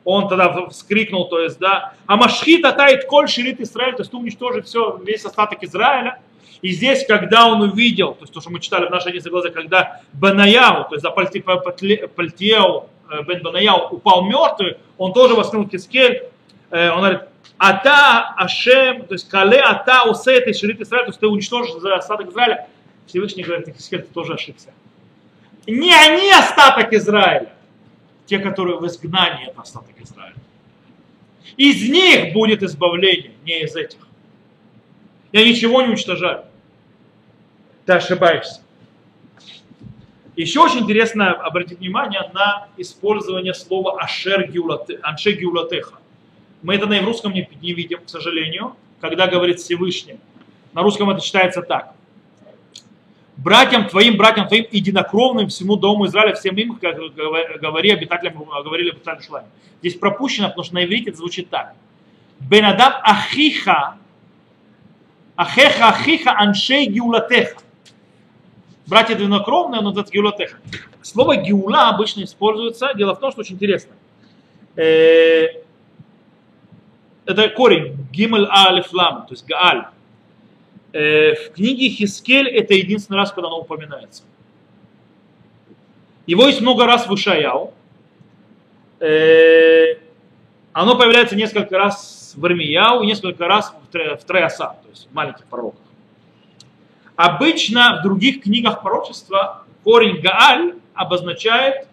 он 0.07 0.29
тогда 0.29 0.69
вскрикнул, 0.69 1.29
то 1.29 1.41
есть, 1.41 1.59
да, 1.59 1.95
а 2.07 2.17
Машхита 2.17 2.71
тает 2.71 3.07
коль 3.07 3.29
ширит 3.29 3.61
Израиль, 3.61 3.97
то 3.97 4.03
есть 4.03 4.13
ты 4.13 4.17
уничтожишь 4.17 4.67
все, 4.67 5.01
весь 5.05 5.25
остаток 5.25 5.65
Израиля. 5.65 6.21
И 6.63 6.71
здесь, 6.71 7.05
когда 7.05 7.49
он 7.49 7.61
увидел, 7.61 8.15
то 8.15 8.23
есть 8.23 8.33
то, 8.33 8.41
что 8.41 8.51
мы 8.51 8.61
читали 8.61 8.87
в 8.87 8.91
нашей 8.91 9.09
11 9.09 9.31
глазах, 9.31 9.53
когда 9.53 10.01
Банаяу, 10.13 10.85
то 10.85 10.95
есть 10.95 11.03
за 11.03 11.11
Пальтиеу, 11.11 12.89
э, 13.11 13.23
Бен 13.25 13.43
Банаяу 13.43 13.89
упал 13.97 14.25
мертвый, 14.25 14.77
он 14.97 15.13
тоже 15.13 15.35
воскликнул 15.35 15.69
Кискель, 15.69 16.23
э, 16.71 16.91
он 16.91 16.99
говорит, 16.99 17.23
Ата 17.59 18.33
Ашем, 18.37 19.07
то 19.07 19.15
есть 19.15 19.29
Кале 19.29 19.61
Ата 19.61 20.09
Усет 20.09 20.47
и 20.47 20.53
Ширит 20.53 20.81
Израиль, 20.81 21.07
то 21.07 21.11
есть 21.11 21.19
ты 21.19 21.27
уничтожишь 21.27 21.75
за 21.81 21.97
остаток 21.97 22.31
Израиля. 22.31 22.69
Всевышний 23.09 23.43
говорит, 23.43 23.67
ты 23.67 23.99
тоже 24.15 24.35
ошибся. 24.35 24.73
Не 25.67 25.93
они 25.93 26.31
остаток 26.31 26.93
Израиля, 26.93 27.56
те, 28.27 28.39
которые 28.39 28.79
в 28.79 28.87
изгнании, 28.87 29.49
это 29.49 29.63
остаток 29.63 29.95
Израиля. 30.01 30.35
Из 31.57 31.89
них 31.89 32.33
будет 32.33 32.63
избавление, 32.63 33.33
не 33.45 33.63
из 33.63 33.75
этих. 33.77 34.01
Я 35.33 35.45
ничего 35.45 35.83
не 35.83 35.89
уничтожаю. 35.89 36.45
Ты 37.85 37.93
ошибаешься. 37.95 38.61
Еще 40.35 40.61
очень 40.61 40.81
интересно 40.81 41.33
обратить 41.33 41.79
внимание 41.79 42.31
на 42.35 42.69
использование 42.77 43.55
слова 43.55 43.99
ашер 44.03 44.51
геулатеха. 44.51 45.95
Мы 46.63 46.75
это 46.75 46.87
на 46.87 47.01
русском 47.01 47.33
не, 47.33 47.49
не 47.63 47.73
видим, 47.73 48.01
к 48.05 48.09
сожалению, 48.09 48.77
когда 49.01 49.29
говорит 49.29 49.61
Всевышний. 49.61 50.19
На 50.75 50.83
русском 50.83 51.09
это 51.09 51.23
читается 51.23 51.63
так. 51.63 51.95
Братьям 53.47 53.89
твоим, 53.89 54.17
братьям 54.17 54.49
твоим, 54.49 54.67
единокровным 54.73 55.47
всему 55.47 55.77
дому 55.77 56.07
Израиля, 56.07 56.35
всем 56.35 56.57
им, 56.57 56.75
как 56.75 56.97
говори 57.61 57.93
обитателям, 57.93 58.43
говорили 58.43 58.91
обитателям 58.91 59.23
Шлами. 59.23 59.47
Здесь 59.79 59.95
пропущено, 59.95 60.49
потому 60.49 60.65
что 60.65 60.75
на 60.75 60.85
иврите 60.85 61.11
это 61.11 61.19
звучит 61.19 61.49
так. 61.49 61.75
Бенадам 62.41 62.95
ахиха, 63.05 63.99
ахеха 65.37 65.91
ахиха 65.91 66.33
аншей 66.37 66.87
геулатеха. 66.87 67.61
Братья 68.85 69.15
единокровные, 69.15 69.81
но 69.81 69.93
это 69.93 70.11
геулатеха. 70.11 70.59
Слово 71.03 71.37
геула 71.37 71.91
обычно 71.91 72.25
используется, 72.25 72.95
дело 72.97 73.15
в 73.15 73.21
том, 73.21 73.31
что 73.31 73.43
очень 73.43 73.55
интересно. 73.55 73.93
Э, 74.75 75.63
это 77.25 77.49
корень, 77.51 77.97
гимель 78.11 78.49
алиф 78.51 78.93
лам, 78.93 79.25
то 79.29 79.35
есть 79.35 79.47
гааль. 79.47 79.87
Э, 80.97 81.35
в 81.35 81.53
книге 81.53 81.91
Хискель 81.91 82.49
это 82.49 82.73
единственный 82.73 83.17
раз, 83.17 83.31
когда 83.31 83.49
оно 83.49 83.61
упоминается. 83.61 84.23
Его 86.27 86.47
есть 86.47 86.63
много 86.63 86.87
раз 86.87 87.07
в 87.07 87.15
Ишаяу. 87.15 87.75
Э, 89.01 89.97
оно 90.73 90.97
появляется 90.97 91.37
несколько 91.37 91.77
раз 91.77 92.33
в 92.35 92.47
Ирмияу 92.47 93.03
несколько 93.03 93.47
раз 93.47 93.75
в 93.93 94.25
Треаса, 94.25 94.77
то 94.83 94.89
есть 94.89 95.07
в 95.11 95.15
маленьких 95.15 95.45
пророках. 95.45 95.83
Обычно 97.15 97.99
в 98.01 98.03
других 98.03 98.43
книгах 98.43 98.81
пророчества 98.81 99.65
корень 99.85 100.23
Гааль 100.23 100.77
обозначает, 100.95 101.89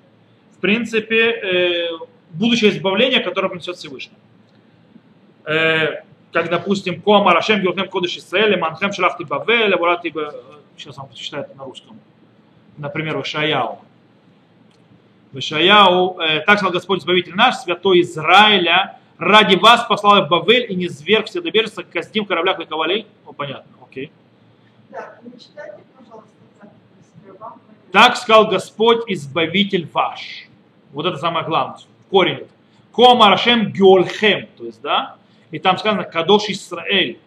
в 0.56 0.62
принципе, 0.62 1.30
э, 1.30 1.90
будущее 2.32 2.72
избавление, 2.72 3.20
которое 3.20 3.50
принесет 3.50 3.76
Всевышний. 3.76 4.16
Как, 6.34 6.50
допустим, 6.50 7.00
Кома 7.00 7.32
Рашем 7.32 7.62
Георгем 7.62 7.88
Кодыш 7.88 8.18
Исраэль, 8.18 8.60
Манхем 8.60 8.92
Шалахти 8.92 9.24
Бавель, 9.24 9.76
Вурати 9.76 10.12
сейчас 10.76 10.98
вам 10.98 11.08
почитаю 11.08 11.48
на 11.56 11.64
русском, 11.64 12.00
например, 12.76 13.20
Вишаяу. 13.20 13.80
Вишаяу, 15.32 16.20
э, 16.20 16.40
так 16.40 16.58
сказал 16.58 16.74
Господь 16.74 17.02
Избавитель 17.02 17.36
наш, 17.36 17.58
святой 17.58 18.02
Израиля, 18.02 18.98
ради 19.20 19.56
вас 19.56 19.86
послал 19.86 20.18
я 20.18 20.22
в 20.24 20.30
Бавель 20.30 20.72
и 20.72 20.76
не 20.76 20.88
зверг 20.88 21.28
все 21.28 21.40
доберется, 21.40 21.84
казним 21.84 22.26
кораблях 22.26 22.60
и 22.60 22.66
ковалей. 22.66 23.06
О, 23.28 23.34
понятно, 23.34 23.72
окей. 23.84 24.12
Так 27.92 28.18
сказал 28.18 28.48
Господь 28.48 29.04
Избавитель 29.08 29.88
ваш. 29.94 30.48
Вот 30.94 31.06
это 31.06 31.18
самое 31.18 31.46
главное. 31.46 31.78
Корень. 32.10 32.48
Кома 32.92 33.30
Рашем 33.30 33.72
Геолхем. 33.72 34.48
То 34.58 34.66
есть, 34.66 34.82
да, 34.82 35.16
и 35.54 35.60
там 35.60 35.78
сказано 35.78 36.04
Кадош 36.04 36.50
Исраэль, 36.50 37.20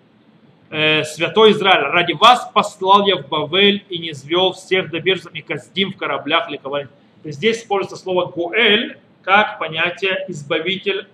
э, 0.71 1.05
святой 1.05 1.53
Израиль, 1.53 1.85
ради 1.85 2.13
вас 2.13 2.51
послал 2.53 3.07
я 3.07 3.17
в 3.17 3.29
Бавель 3.29 3.85
и 3.89 3.99
не 3.99 4.13
звел 4.13 4.53
всех 4.53 4.91
добежцев 4.91 5.33
и 5.33 5.41
каздим 5.41 5.93
в 5.93 5.97
кораблях 5.97 6.51
ликовали. 6.51 6.89
Здесь 7.25 7.63
используется 7.63 7.97
слово 7.97 8.27
Гуэль 8.27 8.99
как 9.23 9.61
понятие 9.61 10.25
избавитель, 10.27 11.07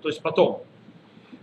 то 0.00 0.08
есть 0.08 0.22
потом. 0.22 0.62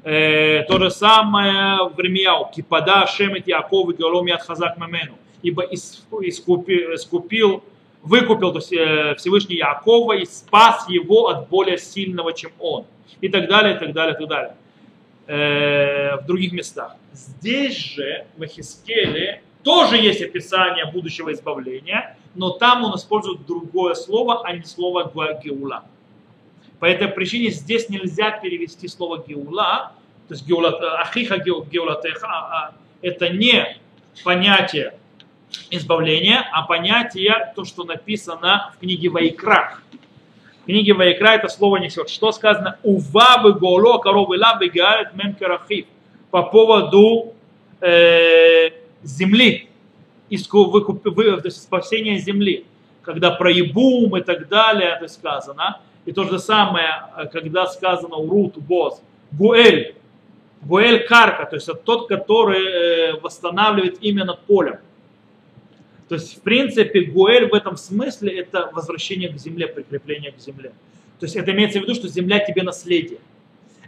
Э, 0.04 0.64
то 0.64 0.80
же 0.80 0.90
самое 0.90 1.88
в 1.88 2.00
Ремьяу. 2.00 2.50
Кипада 2.52 3.06
Шемет 3.06 3.48
Яков 3.48 3.92
и 3.92 3.94
Геолом 3.94 4.26
Яд 4.26 4.42
Хазак 4.42 4.78
Мемену. 4.78 5.14
Ибо 5.44 5.64
искупил, 5.64 6.96
искупил 6.96 7.64
выкупил 8.02 8.52
то 8.52 8.60
есть, 8.60 8.74
э, 8.74 9.16
Всевышний 9.18 9.58
Якова 9.58 10.14
и 10.14 10.26
спас 10.26 10.90
его 10.90 11.28
от 11.28 11.48
более 11.50 11.78
сильного, 11.78 12.34
чем 12.34 12.52
он. 12.60 12.86
И 13.22 13.30
так 13.30 13.48
далее, 13.48 13.76
и 13.76 13.80
так 13.80 13.94
далее, 13.94 14.16
и 14.16 14.18
так 14.18 14.28
далее. 14.28 14.56
Э, 15.32 16.16
в 16.16 16.26
других 16.26 16.54
местах. 16.54 16.96
Здесь 17.14 17.78
же, 17.78 18.26
в 18.36 18.42
Эхискеле, 18.42 19.44
тоже 19.62 19.98
есть 19.98 20.24
описание 20.24 20.88
будущего 20.92 21.32
избавления, 21.32 22.18
но 22.34 22.50
там 22.50 22.84
он 22.84 22.96
использует 22.96 23.46
другое 23.46 23.94
слово, 23.94 24.42
а 24.44 24.54
не 24.54 24.64
слово 24.64 25.12
геула. 25.44 25.84
По 26.80 26.86
этой 26.86 27.10
причине 27.10 27.52
здесь 27.52 27.90
нельзя 27.90 28.32
перевести 28.32 28.88
слово 28.88 29.24
геула, 29.24 29.92
то 30.28 30.34
есть 30.34 30.48
геула, 30.48 30.70
э, 30.70 31.02
ахиха 31.02 31.38
геулатеха, 31.38 32.26
а, 32.26 32.40
а, 32.40 32.74
это 33.04 33.30
не 33.30 33.78
понятие 34.24 34.96
избавления, 35.70 36.44
а 36.52 36.64
понятие, 36.64 37.54
то, 37.56 37.66
что 37.66 37.84
написано 37.84 38.74
в 38.76 38.80
книге 38.80 39.10
Вайкрах 39.10 39.84
книге 40.66 40.94
Вайкра 40.94 41.30
это 41.30 41.48
слово 41.48 41.78
несет. 41.78 42.10
Что 42.10 42.32
сказано? 42.32 42.78
Увавы 42.84 43.54
голо 43.54 44.00
коровы 44.00 44.38
лавы 44.38 44.70
гаалет 44.70 45.14
мем 45.14 45.36
карахив. 45.36 45.86
По 46.32 46.44
поводу 46.44 47.34
э, 47.82 48.70
земли, 49.04 49.70
выкуп, 50.30 51.06
вы, 51.06 51.50
спасения 51.50 52.18
земли. 52.18 52.66
Когда 53.02 53.32
про 53.32 53.52
Ебум 53.52 54.16
и 54.18 54.22
так 54.22 54.48
далее 54.48 54.98
это 54.98 55.08
сказано. 55.08 55.82
И 56.06 56.12
то 56.12 56.24
же 56.24 56.40
самое, 56.40 57.04
когда 57.32 57.66
сказано 57.68 58.16
у 58.16 58.30
Рут 58.30 58.58
Боз, 58.58 59.02
Гуэль, 59.32 59.96
Гуэль 60.62 61.06
Карка, 61.08 61.46
то 61.46 61.56
есть 61.56 61.70
тот, 61.84 62.08
который 62.08 62.66
э, 62.66 63.20
восстанавливает 63.20 64.02
имя 64.02 64.26
над 64.26 64.40
полем. 64.42 64.80
То 66.10 66.16
есть, 66.16 66.38
в 66.38 66.42
принципе, 66.42 67.02
Гуэль 67.02 67.48
в 67.48 67.54
этом 67.54 67.78
смысле 67.78 68.40
это 68.40 68.72
возвращение 68.74 69.30
к 69.30 69.38
земле, 69.38 69.68
прикрепление 69.68 70.32
к 70.32 70.40
земле. 70.40 70.72
То 71.20 71.28
есть 71.28 71.36
это 71.36 71.52
имеется 71.52 71.80
в 71.80 71.84
виду, 71.84 71.94
что 71.94 72.08
земля 72.08 72.40
тебе 72.40 72.64
наследие. 72.64 73.20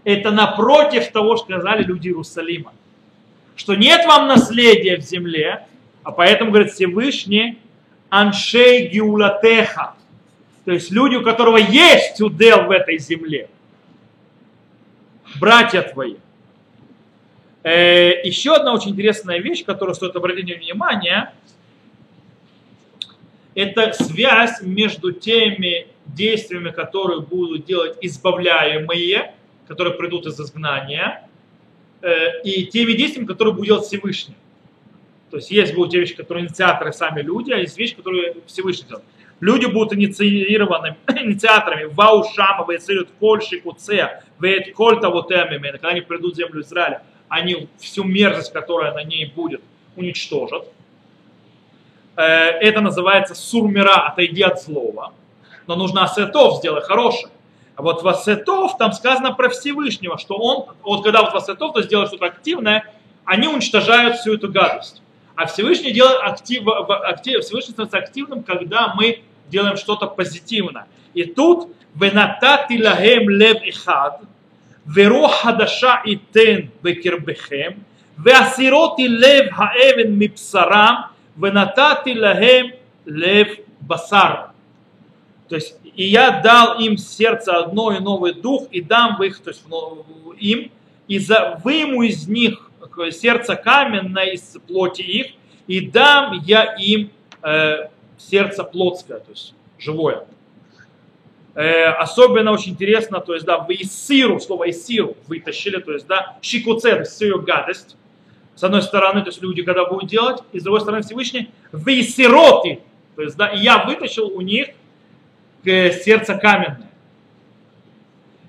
Это 0.04 0.30
напротив 0.30 1.12
того, 1.12 1.36
что 1.36 1.46
сказали 1.46 1.84
люди 1.84 2.10
Иерусалима. 2.10 2.74
Что 3.56 3.74
нет 3.76 4.06
вам 4.06 4.28
наследия 4.28 4.98
в 4.98 5.02
земле, 5.02 5.66
а 6.04 6.12
поэтому, 6.12 6.52
говорит 6.52 6.72
Всевышний, 6.74 7.58
Аншей 8.10 8.88
Гиулатеха. 8.88 9.96
То 10.66 10.74
есть 10.74 10.92
люди, 10.92 11.16
у 11.16 11.24
которого 11.24 11.58
есть 11.58 12.22
удел 12.22 12.66
в 12.66 12.72
этой 12.72 13.00
земле. 13.00 13.50
Братья 15.40 15.82
твои. 15.82 16.18
Э, 17.64 18.22
еще 18.24 18.54
одна 18.56 18.74
очень 18.74 18.92
интересная 18.92 19.40
вещь, 19.40 19.66
которую 19.66 19.96
стоит 19.96 20.16
обратить 20.16 20.46
внимание, 20.60 21.32
это 23.56 23.94
связь 23.94 24.62
между 24.62 25.12
теми 25.12 25.88
действиями, 26.06 26.72
которые 26.72 27.22
будут 27.22 27.66
делать 27.66 27.98
избавляемые, 28.02 29.34
которые 29.68 29.96
придут 29.96 30.26
из 30.26 30.40
изгнания, 30.40 31.28
э, 32.02 32.42
и 32.44 32.66
теми 32.66 32.94
действиями, 32.94 33.28
которые 33.28 33.54
будет 33.54 33.68
делать 33.68 33.86
Всевышний. 33.86 34.36
То 35.30 35.38
есть 35.38 35.52
есть 35.52 35.74
будут 35.74 35.92
те 35.92 36.00
вещи, 36.00 36.16
которые 36.16 36.46
инициаторы 36.46 36.92
сами 36.92 37.22
люди, 37.22 37.52
а 37.52 37.58
есть 37.58 37.78
вещи, 37.78 37.96
которые 37.96 38.36
Всевышний 38.48 38.88
делает. 38.88 39.06
Люди 39.40 39.66
будут 39.66 39.94
инициированы, 39.94 40.98
инициаторами 41.08 41.86
Ваушама, 41.86 42.66
Вейцирют 42.70 43.10
Кольши, 43.20 43.60
Куцея, 43.62 44.24
Вейт 44.40 44.74
Кольта, 44.76 45.10
вот 45.10 45.30
когда 45.30 45.90
они 45.90 46.02
придут 46.02 46.34
в 46.34 46.38
землю 46.38 46.62
Израиля, 46.62 47.04
они 47.30 47.70
всю 47.80 48.04
мерзость, 48.04 48.52
которая 48.52 48.94
на 48.94 49.04
ней 49.04 49.26
будет, 49.26 49.62
уничтожат. 49.96 50.68
Э, 52.22 52.60
это 52.60 52.82
называется 52.82 53.34
сурмира, 53.34 53.96
отойди 54.06 54.44
от 54.44 54.62
слова. 54.62 55.14
Но 55.66 55.76
нужно 55.76 56.04
асетов, 56.04 56.58
сделай 56.58 56.82
хорошее. 56.82 57.30
А 57.76 57.82
вот 57.82 58.04
в 58.04 58.08
асетов 58.08 58.78
там 58.78 58.94
сказано 58.94 59.34
про 59.34 59.50
Всевышнего, 59.50 60.20
что 60.20 60.36
он, 60.38 60.68
вот 60.84 61.04
когда 61.04 61.24
вот 61.24 61.34
в 61.34 61.36
асетов, 61.36 61.74
то 61.74 61.82
сделает 61.82 62.10
что-то 62.10 62.26
активное, 62.26 62.94
они 63.26 63.48
уничтожают 63.48 64.18
всю 64.18 64.36
эту 64.36 64.52
гадость. 64.52 65.02
А 65.36 65.48
Всевышний 65.48 65.92
делает 65.92 66.20
актив, 66.22 66.68
актив, 66.68 67.44
Всевышний 67.44 67.72
становится 67.72 67.98
активным, 67.98 68.44
когда 68.44 68.94
мы 68.94 69.24
делаем 69.50 69.78
что-то 69.78 70.06
позитивное. 70.06 70.86
И 71.16 71.24
тут 71.24 71.70
«Венатати 71.96 72.82
лагем 72.82 73.30
лев 73.30 73.64
ихад, 73.64 74.22
веро 74.86 75.28
хадаша 75.28 76.02
итен 76.06 76.72
бекербехем, 76.84 77.84
веасироти 78.18 79.08
лев 79.08 79.52
хаэвен 79.54 80.18
мипсарам, 80.18 81.11
венатати 81.36 82.18
лахем 82.18 82.74
лев 83.06 83.58
басар. 83.82 84.52
То 85.50 85.56
есть, 85.56 85.76
и 85.96 86.06
я 86.06 86.42
дал 86.42 86.80
им 86.80 86.98
сердце 86.98 87.58
одно 87.58 87.92
и 87.92 88.00
новый 88.00 88.34
дух, 88.34 88.68
и 88.72 88.82
дам 88.82 89.22
их, 89.22 89.40
то 89.42 89.50
есть, 89.50 89.64
им, 90.40 90.72
и 91.08 91.20
за, 91.20 91.60
выму 91.64 92.04
из 92.04 92.28
них 92.28 92.72
э, 92.98 93.12
сердце 93.12 93.56
каменное 93.56 94.28
из 94.28 94.58
плоти 94.66 95.02
их, 95.02 95.28
и 95.68 95.82
дам 95.82 96.40
я 96.46 96.76
им 96.76 97.12
э, 97.44 97.90
сердце 98.18 98.64
плотское, 98.64 99.20
то 99.20 99.32
есть 99.32 99.54
живое. 99.78 100.26
Э, 101.54 101.88
особенно 101.88 102.54
очень 102.54 102.72
интересно, 102.72 103.20
то 103.20 103.34
есть, 103.34 103.46
да, 103.46 103.58
вы 103.58 103.74
из 103.74 103.92
сиру, 103.92 104.40
слово 104.40 104.70
из 104.70 104.86
сиру 104.86 105.18
вытащили, 105.28 105.82
то 105.82 105.92
есть, 105.92 106.08
да, 106.08 106.38
щекуцер, 106.42 107.04
ее 107.20 107.42
гадость, 107.42 107.98
с 108.56 108.64
одной 108.64 108.82
стороны, 108.82 109.22
то 109.22 109.30
есть, 109.30 109.42
люди 109.42 109.64
когда 109.64 109.86
будут 109.86 110.10
делать, 110.10 110.42
и 110.52 110.60
с 110.60 110.64
другой 110.64 110.82
стороны, 110.82 111.04
Всевышний, 111.04 111.50
в 111.72 111.88
Исироты, 111.88 112.82
то 113.16 113.22
есть, 113.22 113.36
да, 113.38 113.52
я 113.52 113.84
вытащил 113.86 114.28
у 114.28 114.42
них 114.42 114.70
э, 115.64 115.92
сердце 115.92 116.36
каменное. 116.36 116.90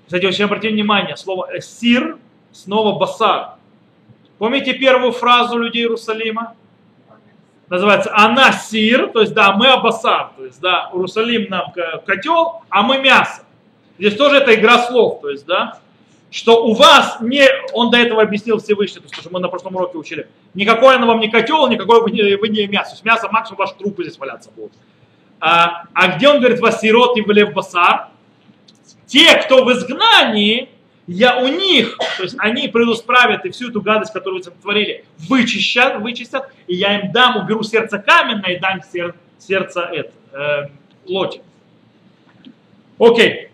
Кстати, 0.05 0.25
очень 0.25 0.45
обратите 0.45 0.73
внимание, 0.73 1.17
слово 1.17 1.59
сир, 1.61 2.17
снова 2.51 2.99
басар. 2.99 3.55
Помните 4.37 4.73
первую 4.73 5.11
фразу 5.11 5.57
людей 5.57 5.83
Иерусалима? 5.83 6.55
называется 7.73 8.11
анасир, 8.15 9.07
то 9.07 9.21
есть, 9.21 9.33
да, 9.33 9.53
мы 9.53 9.67
абасар, 9.67 10.31
то 10.37 10.45
есть, 10.45 10.61
да, 10.61 10.89
Иерусалим 10.93 11.49
нам 11.49 11.73
котел, 12.05 12.61
а 12.69 12.83
мы 12.83 12.99
мясо. 12.99 13.43
Здесь 13.97 14.15
тоже 14.15 14.37
это 14.37 14.53
игра 14.53 14.79
слов, 14.79 15.21
то 15.21 15.29
есть, 15.29 15.45
да, 15.45 15.79
что 16.33 16.65
у 16.65 16.73
вас 16.73 17.17
не, 17.21 17.47
он 17.73 17.91
до 17.91 17.97
этого 17.99 18.23
объяснил 18.23 18.59
Всевышний, 18.59 19.01
то 19.01 19.05
есть, 19.05 19.15
что 19.15 19.29
мы 19.29 19.39
на 19.39 19.49
прошлом 19.49 19.75
уроке 19.75 19.99
учили, 19.99 20.27
никакой 20.55 20.95
оно 20.95 21.05
вам 21.05 21.19
не 21.19 21.29
котел, 21.29 21.67
никакой 21.67 22.01
вы 22.01 22.09
не, 22.09 22.37
вы 22.37 22.49
не 22.49 22.65
мясо, 22.65 22.93
есть 22.93 23.05
мясо 23.05 23.29
максимум 23.31 23.59
ваши 23.59 23.75
трупы 23.75 24.03
здесь 24.03 24.17
валяться 24.17 24.49
будут. 24.49 24.73
А, 25.39 25.83
а 25.93 26.07
где 26.17 26.27
он 26.27 26.39
говорит, 26.39 26.59
васирот 26.59 27.15
и 27.17 27.21
влев 27.21 27.53
басар? 27.53 28.07
Те, 29.05 29.35
кто 29.43 29.63
в 29.63 29.71
изгнании, 29.73 30.69
я 31.05 31.37
у 31.37 31.47
них, 31.47 31.97
то 32.17 32.23
есть 32.23 32.35
они 32.39 32.67
предусправят 32.67 33.45
и 33.45 33.51
всю 33.51 33.69
эту 33.69 33.81
гадость, 33.81 34.11
которую 34.11 34.41
вы 34.43 34.51
творили, 34.59 35.05
вычищат, 35.29 36.01
вычистят, 36.01 36.51
и 36.65 36.73
я 36.73 36.99
им 36.99 37.11
дам, 37.11 37.43
уберу 37.43 37.61
сердце 37.61 37.99
каменное 37.99 38.55
и 38.55 38.59
дам 38.59 38.81
сер, 38.91 39.13
сердце 39.37 39.81
это, 39.81 40.11
э, 40.31 40.69
плоти. 41.05 41.41
Окей. 42.97 43.49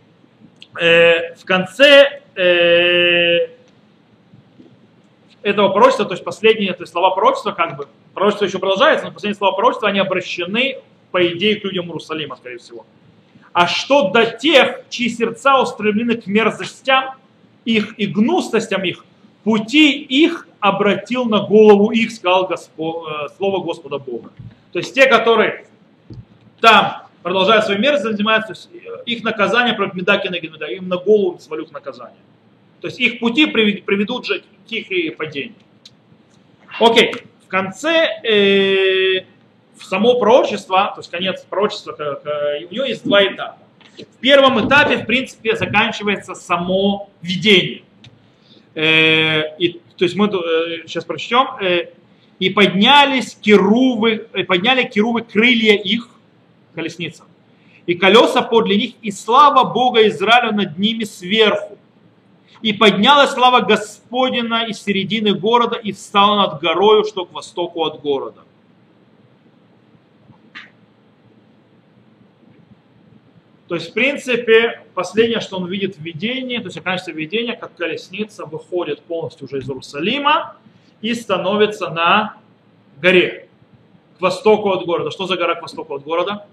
Э, 0.79 1.35
в 1.35 1.43
конце 1.43 2.18
э, 2.35 3.49
этого 5.41 5.69
пророчества, 5.69 6.05
то 6.05 6.13
есть 6.13 6.23
последние 6.23 6.73
то 6.73 6.83
есть 6.83 6.91
слова 6.91 7.11
пророчества, 7.11 7.51
как 7.51 7.77
бы, 7.77 7.87
пророчество 8.13 8.45
еще 8.45 8.59
продолжается, 8.59 9.05
но 9.05 9.11
последние 9.11 9.37
слова 9.37 9.55
пророчества, 9.55 9.89
они 9.89 9.99
обращены, 9.99 10.79
по 11.11 11.25
идее, 11.27 11.55
к 11.57 11.63
людям 11.63 11.87
Иерусалима, 11.87 12.35
скорее 12.35 12.57
всего. 12.57 12.85
А 13.53 13.67
что 13.67 14.09
до 14.09 14.25
тех, 14.25 14.83
чьи 14.89 15.09
сердца 15.09 15.59
устремлены 15.61 16.17
к 16.17 16.27
мерзостям, 16.27 17.15
их 17.65 17.97
и 17.97 18.07
гнустостям 18.07 18.83
их, 18.83 19.05
пути 19.43 20.01
их 20.01 20.47
обратил 20.59 21.25
на 21.25 21.39
голову 21.39 21.91
их, 21.91 22.11
сказал 22.11 22.47
Госпо, 22.47 22.83
э, 22.83 23.27
слово 23.37 23.63
Господа 23.63 23.97
Бога. 23.97 24.31
То 24.71 24.79
есть 24.79 24.93
те, 24.93 25.07
которые 25.07 25.65
там 26.59 27.03
продолжают 27.21 27.65
свою 27.65 27.79
мерзость, 27.79 28.17
занимаются, 28.17 28.53
э, 28.73 29.03
их 29.05 29.23
наказание, 29.23 29.77
медаки 29.93 30.27
на 30.27 30.39
меда, 30.39 30.67
им 30.67 30.87
на 30.87 30.97
голову 30.97 31.39
свалю 31.39 31.67
наказание. 31.71 32.17
То 32.81 32.87
есть 32.87 32.99
их 32.99 33.19
пути 33.19 33.45
приведут 33.45 34.25
же 34.25 34.39
к 34.39 34.71
их 34.71 35.17
падению. 35.17 35.55
Окей, 36.79 37.13
в 37.45 37.47
конце 37.47 38.21
э, 38.23 39.25
в 39.77 39.83
само 39.83 40.19
пророчество, 40.19 40.91
то 40.93 40.99
есть 40.99 41.09
конец 41.09 41.45
пророчества, 41.49 41.93
у 42.69 42.73
него 42.73 42.85
есть 42.85 43.03
два 43.03 43.23
этапа. 43.25 43.57
В 43.97 44.19
первом 44.19 44.65
этапе, 44.65 44.97
в 44.97 45.05
принципе, 45.05 45.55
заканчивается 45.55 46.35
само 46.35 47.09
видение. 47.21 47.83
Э, 48.75 49.57
и, 49.57 49.81
то 49.97 50.05
есть 50.05 50.15
мы 50.15 50.27
э, 50.27 50.87
сейчас 50.87 51.03
прочтем. 51.03 51.47
Э, 51.61 51.89
и 52.39 52.49
поднялись 52.49 53.35
керувы, 53.35 54.27
э, 54.33 54.43
подняли 54.43 54.83
керувы 54.83 55.21
крылья 55.21 55.73
их, 55.73 56.09
колесницам, 56.75 57.27
и 57.85 57.95
колеса 57.95 58.41
подле 58.41 58.77
них, 58.77 58.93
и 59.01 59.11
слава 59.11 59.63
Бога 59.63 60.07
Израиля 60.07 60.51
над 60.51 60.77
ними 60.77 61.03
сверху. 61.03 61.77
И 62.61 62.73
поднялась 62.73 63.31
слава 63.31 63.61
Господина 63.61 64.65
из 64.65 64.83
середины 64.83 65.33
города 65.33 65.77
и 65.77 65.93
встала 65.93 66.47
над 66.47 66.61
горою, 66.61 67.05
что 67.05 67.25
к 67.25 67.31
востоку 67.31 67.85
от 67.85 68.01
города. 68.01 68.41
То 73.69 73.75
есть, 73.75 73.91
в 73.91 73.93
принципе, 73.93 74.81
последнее, 74.95 75.41
что 75.41 75.57
он 75.57 75.67
видит 75.67 75.95
в 75.95 76.01
видении, 76.01 76.57
то 76.57 76.65
есть 76.65 76.77
оканчивается 76.77 77.11
видение, 77.11 77.55
как 77.55 77.75
колесница 77.75 78.45
выходит 78.45 78.99
полностью 79.01 79.45
уже 79.45 79.59
из 79.59 79.69
Иерусалима 79.69 80.55
и 81.01 81.13
становится 81.13 81.91
на 81.91 82.37
горе, 82.99 83.47
к 84.17 84.21
востоку 84.21 84.71
от 84.71 84.85
города. 84.85 85.11
Что 85.11 85.27
за 85.27 85.37
гора 85.37 85.53
к 85.53 85.61
востоку 85.61 85.93
от 85.93 86.03
города? 86.03 86.47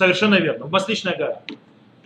Совершенно 0.00 0.36
верно, 0.36 0.64
в 0.64 0.70
Масличная 0.70 1.14
гора. 1.14 1.42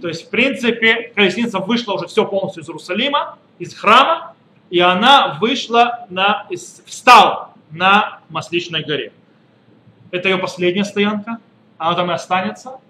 То 0.02 0.08
есть, 0.08 0.26
в 0.26 0.30
принципе, 0.30 1.12
колесница 1.14 1.60
вышла 1.60 1.92
уже 1.92 2.08
все 2.08 2.26
полностью 2.26 2.64
из 2.64 2.68
Иерусалима, 2.68 3.38
из 3.60 3.72
храма, 3.72 4.34
и 4.68 4.80
она 4.80 5.38
вышла 5.40 6.04
на, 6.10 6.44
встала 6.86 7.50
на 7.70 8.18
Масличной 8.30 8.82
горе. 8.82 9.12
Это 10.10 10.28
ее 10.28 10.38
последняя 10.38 10.84
стоянка, 10.84 11.38
она 11.78 11.94
там 11.94 12.10
и 12.10 12.14
останется. 12.14 12.80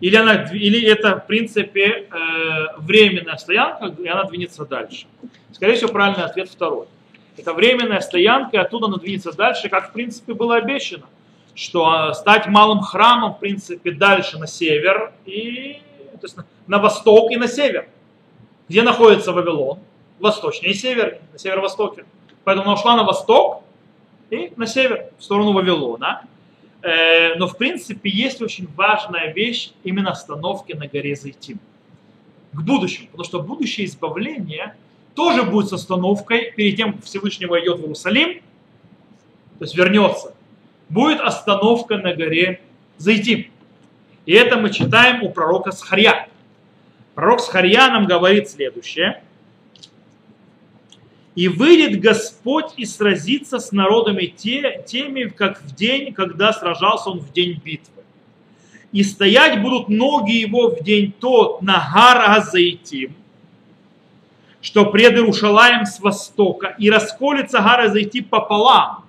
Или, 0.00 0.16
она, 0.16 0.44
или 0.52 0.86
это, 0.86 1.20
в 1.20 1.26
принципе, 1.26 2.06
э, 2.10 2.76
временная 2.76 3.38
стоянка, 3.38 3.86
и 3.86 4.06
она 4.06 4.24
двинется 4.24 4.66
дальше. 4.66 5.06
Скорее 5.52 5.76
всего, 5.76 5.90
правильный 5.90 6.24
ответ 6.24 6.50
второй. 6.50 6.88
Это 7.38 7.54
временная 7.54 8.00
стоянка, 8.00 8.58
и 8.58 8.60
оттуда 8.60 8.88
она 8.88 8.98
двинется 8.98 9.32
дальше, 9.32 9.70
как, 9.70 9.88
в 9.88 9.92
принципе, 9.94 10.34
было 10.34 10.56
обещано, 10.56 11.06
что 11.54 12.10
э, 12.10 12.14
стать 12.14 12.46
малым 12.46 12.80
храмом, 12.80 13.34
в 13.34 13.38
принципе, 13.38 13.92
дальше 13.92 14.38
на 14.38 14.46
север, 14.46 15.12
и, 15.26 15.80
то 16.12 16.24
есть 16.24 16.36
на, 16.66 16.78
восток 16.78 17.30
и 17.30 17.36
на 17.36 17.46
север. 17.46 17.88
Где 18.68 18.82
находится 18.82 19.32
Вавилон? 19.32 19.78
восточнее 20.22 20.72
и 20.72 20.74
севернее, 20.74 21.20
на 21.32 21.38
северо-востоке. 21.38 22.04
Поэтому 22.44 22.68
она 22.68 22.74
ушла 22.74 22.96
на 22.96 23.02
восток 23.02 23.64
и 24.30 24.52
на 24.56 24.66
север, 24.66 25.06
в 25.18 25.24
сторону 25.24 25.52
Вавилона. 25.52 26.22
Э, 26.80 27.34
но 27.36 27.46
в 27.48 27.56
принципе 27.56 28.08
есть 28.08 28.40
очень 28.40 28.68
важная 28.76 29.32
вещь 29.32 29.72
именно 29.82 30.12
остановки 30.12 30.72
на 30.72 30.86
горе 30.86 31.16
Зайтим. 31.16 31.58
К 32.52 32.62
будущему, 32.62 33.08
потому 33.08 33.24
что 33.24 33.42
будущее 33.42 33.86
избавление 33.86 34.76
тоже 35.14 35.42
будет 35.42 35.68
с 35.68 35.72
остановкой 35.72 36.52
перед 36.52 36.76
тем, 36.76 36.92
как 36.94 37.04
Всевышний 37.04 37.46
войдет 37.46 37.78
в 37.78 37.82
Иерусалим, 37.82 38.40
то 39.58 39.64
есть 39.64 39.74
вернется, 39.76 40.34
будет 40.92 41.20
остановка 41.20 41.96
на 41.96 42.14
горе 42.14 42.60
Зайтим. 42.98 43.46
И 44.26 44.32
это 44.32 44.58
мы 44.58 44.70
читаем 44.70 45.22
у 45.22 45.30
пророка 45.30 45.72
Схарья. 45.72 46.28
Пророк 47.14 47.40
Схарья 47.40 47.88
нам 47.88 48.06
говорит 48.06 48.48
следующее. 48.48 49.22
И 51.34 51.48
выйдет 51.48 51.98
Господь 51.98 52.74
и 52.76 52.84
сразится 52.84 53.58
с 53.58 53.72
народами 53.72 54.26
те, 54.26 54.84
теми, 54.86 55.24
как 55.24 55.62
в 55.62 55.74
день, 55.74 56.12
когда 56.12 56.52
сражался 56.52 57.08
он 57.08 57.20
в 57.20 57.32
день 57.32 57.58
битвы. 57.64 58.02
И 58.92 59.02
стоять 59.02 59.62
будут 59.62 59.88
ноги 59.88 60.32
его 60.32 60.68
в 60.68 60.84
день 60.84 61.12
тот 61.18 61.62
на 61.62 61.90
гора 61.92 62.38
Заитим, 62.42 63.14
что 64.60 64.84
пред 64.84 65.14
Иерушалаем 65.14 65.86
с 65.86 65.98
востока, 66.00 66.76
и 66.78 66.90
расколется 66.90 67.62
гора 67.62 67.88
Зайти 67.88 68.20
пополам, 68.20 69.01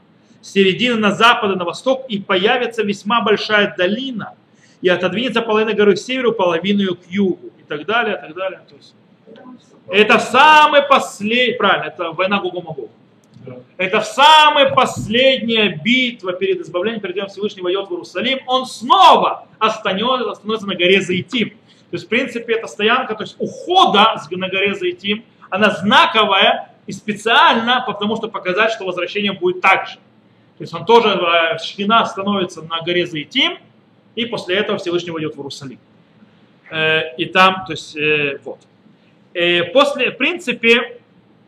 с 0.44 0.52
середины 0.52 0.98
на 0.98 1.12
запад 1.12 1.52
и 1.52 1.56
на 1.56 1.64
восток, 1.64 2.06
и 2.10 2.20
появится 2.20 2.84
весьма 2.84 3.22
большая 3.22 3.74
долина, 3.76 4.36
и 4.82 4.90
отодвинется 4.90 5.42
половина 5.42 5.74
горы 5.74 5.96
к 5.96 5.98
северу, 5.98 6.34
половину 6.34 6.96
к 6.96 7.06
югу, 7.10 7.50
и 7.58 7.64
так 7.64 7.86
далее, 7.86 8.18
и 8.18 8.20
так 8.20 8.36
далее. 8.36 8.62
То 8.70 8.76
есть 8.76 8.94
это 9.88 10.20
самый 10.20 10.84
последний, 10.84 11.56
правильно, 11.56 11.86
это 11.86 12.12
война 12.12 12.40
Гогу-Магу. 12.40 12.90
Это 13.78 14.02
в 14.02 14.06
самая 14.06 14.74
последняя 14.74 15.80
битва 15.84 16.34
перед 16.34 16.62
избавлением, 16.62 17.02
перед 17.02 17.16
тем 17.16 17.28
Всевышний 17.28 17.62
войдет 17.62 17.88
в 17.88 17.92
Иерусалим, 17.92 18.40
он 18.48 18.66
снова 18.66 19.48
останется, 19.60 20.32
остановится 20.32 20.68
на 20.68 20.76
горе 20.76 21.02
Заитим. 21.02 21.50
То 21.50 21.96
есть, 21.96 22.06
в 22.06 22.08
принципе, 22.10 22.54
это 22.54 22.68
стоянка, 22.68 23.16
то 23.16 23.24
есть 23.24 23.36
ухода 23.40 24.16
на 24.32 24.50
горе 24.50 24.76
Заитим, 24.76 25.24
она 25.50 25.72
знаковая 25.72 26.70
и 26.86 26.92
специально, 26.92 27.84
потому 27.86 28.16
что 28.16 28.28
показать, 28.28 28.72
что 28.72 28.86
возвращение 28.86 29.34
будет 29.34 29.62
так 29.62 29.88
же. 29.88 29.98
То 30.64 30.66
есть 30.66 30.74
он 30.76 30.86
тоже, 30.86 31.10
э, 31.10 31.58
Шхина 31.58 32.06
становится 32.06 32.62
на 32.62 32.80
горе 32.80 33.06
Заитим, 33.06 33.58
и 34.16 34.26
после 34.26 34.56
этого 34.56 34.78
Всевышний 34.78 35.12
войдет 35.12 35.36
в 35.36 35.38
Иерусалим. 35.38 35.78
Э, 36.72 37.14
и 37.18 37.26
там, 37.26 37.66
то 37.68 37.74
есть, 37.74 37.98
э, 37.98 38.40
вот. 38.46 38.60
И 39.34 39.70
после, 39.74 40.12
в 40.12 40.16
принципе, 40.16 41.02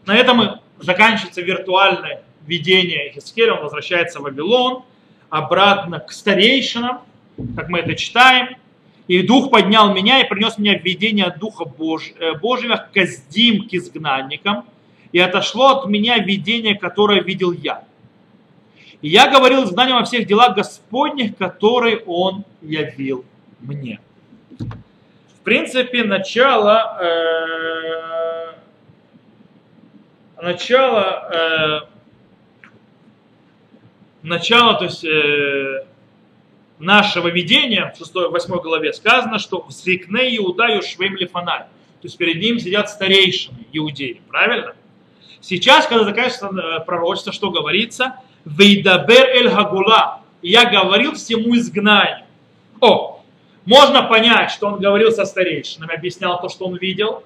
на 0.05 0.17
этом 0.17 0.59
заканчивается 0.81 1.41
виртуальное 1.41 2.23
видение 2.45 3.13
Хискеля, 3.13 3.53
он 3.53 3.63
возвращается 3.63 4.19
в 4.19 4.23
Вавилон, 4.23 4.83
обратно 5.29 6.01
к 6.01 6.11
старейшинам, 6.11 6.99
как 7.55 7.69
мы 7.69 7.79
это 7.79 7.95
читаем. 7.95 8.57
И 9.07 9.21
Дух 9.21 9.49
поднял 9.49 9.93
меня 9.93 10.19
и 10.19 10.27
принес 10.27 10.57
меня 10.57 10.77
в 10.77 10.83
видение 10.83 11.33
Духа 11.39 11.63
Бож... 11.63 12.11
Божьего 12.41 12.75
к 12.75 12.91
Каздим, 12.91 13.69
к 13.69 13.73
изгнанникам. 13.73 14.65
И 15.13 15.19
отошло 15.19 15.69
от 15.69 15.85
меня 15.87 16.17
видение, 16.17 16.75
которое 16.75 17.21
видел 17.21 17.53
я. 17.53 17.85
И 19.01 19.09
я 19.09 19.29
говорил 19.29 19.63
изгнанием 19.63 19.97
о 19.97 20.03
всех 20.03 20.27
делах 20.27 20.55
Господних, 20.55 21.37
которые 21.37 21.97
Он 22.05 22.43
явил 22.61 23.25
мне 23.59 23.99
принципе, 25.45 26.03
начало, 26.03 26.97
э, 26.99 28.53
начало, 30.41 31.29
э, 31.31 31.79
начало, 34.23 34.73
то 34.79 34.85
есть 34.85 35.05
э, 35.05 35.85
нашего 36.79 37.27
видения 37.27 37.93
в 37.95 38.01
6-8 38.01 38.61
главе 38.61 38.91
сказано, 38.91 39.37
что 39.37 39.61
в 39.61 39.71
Зикне 39.71 40.35
Иуда 40.37 40.65
Юшвим 40.65 41.15
Лифанай. 41.15 41.59
То 41.59 42.07
есть 42.07 42.17
перед 42.17 42.41
ним 42.41 42.59
сидят 42.59 42.89
старейшины 42.89 43.67
иудеи, 43.71 44.21
правильно? 44.27 44.75
Сейчас, 45.41 45.85
когда 45.85 46.05
заканчивается 46.05 46.47
э, 46.47 46.85
пророчество, 46.85 47.31
что 47.31 47.51
говорится? 47.51 48.15
Вейдабер 48.45 49.25
эль 49.29 49.49
Хагула. 49.49 50.21
Я 50.41 50.69
говорил 50.69 51.13
всему 51.13 51.55
изгнанию. 51.55 52.25
О, 52.79 53.23
можно 53.65 54.03
понять, 54.03 54.51
что 54.51 54.67
он 54.67 54.79
говорил 54.79 55.11
со 55.11 55.25
старейшинами, 55.25 55.95
объяснял 55.95 56.39
то, 56.39 56.49
что 56.49 56.65
он 56.65 56.75
видел, 56.77 57.23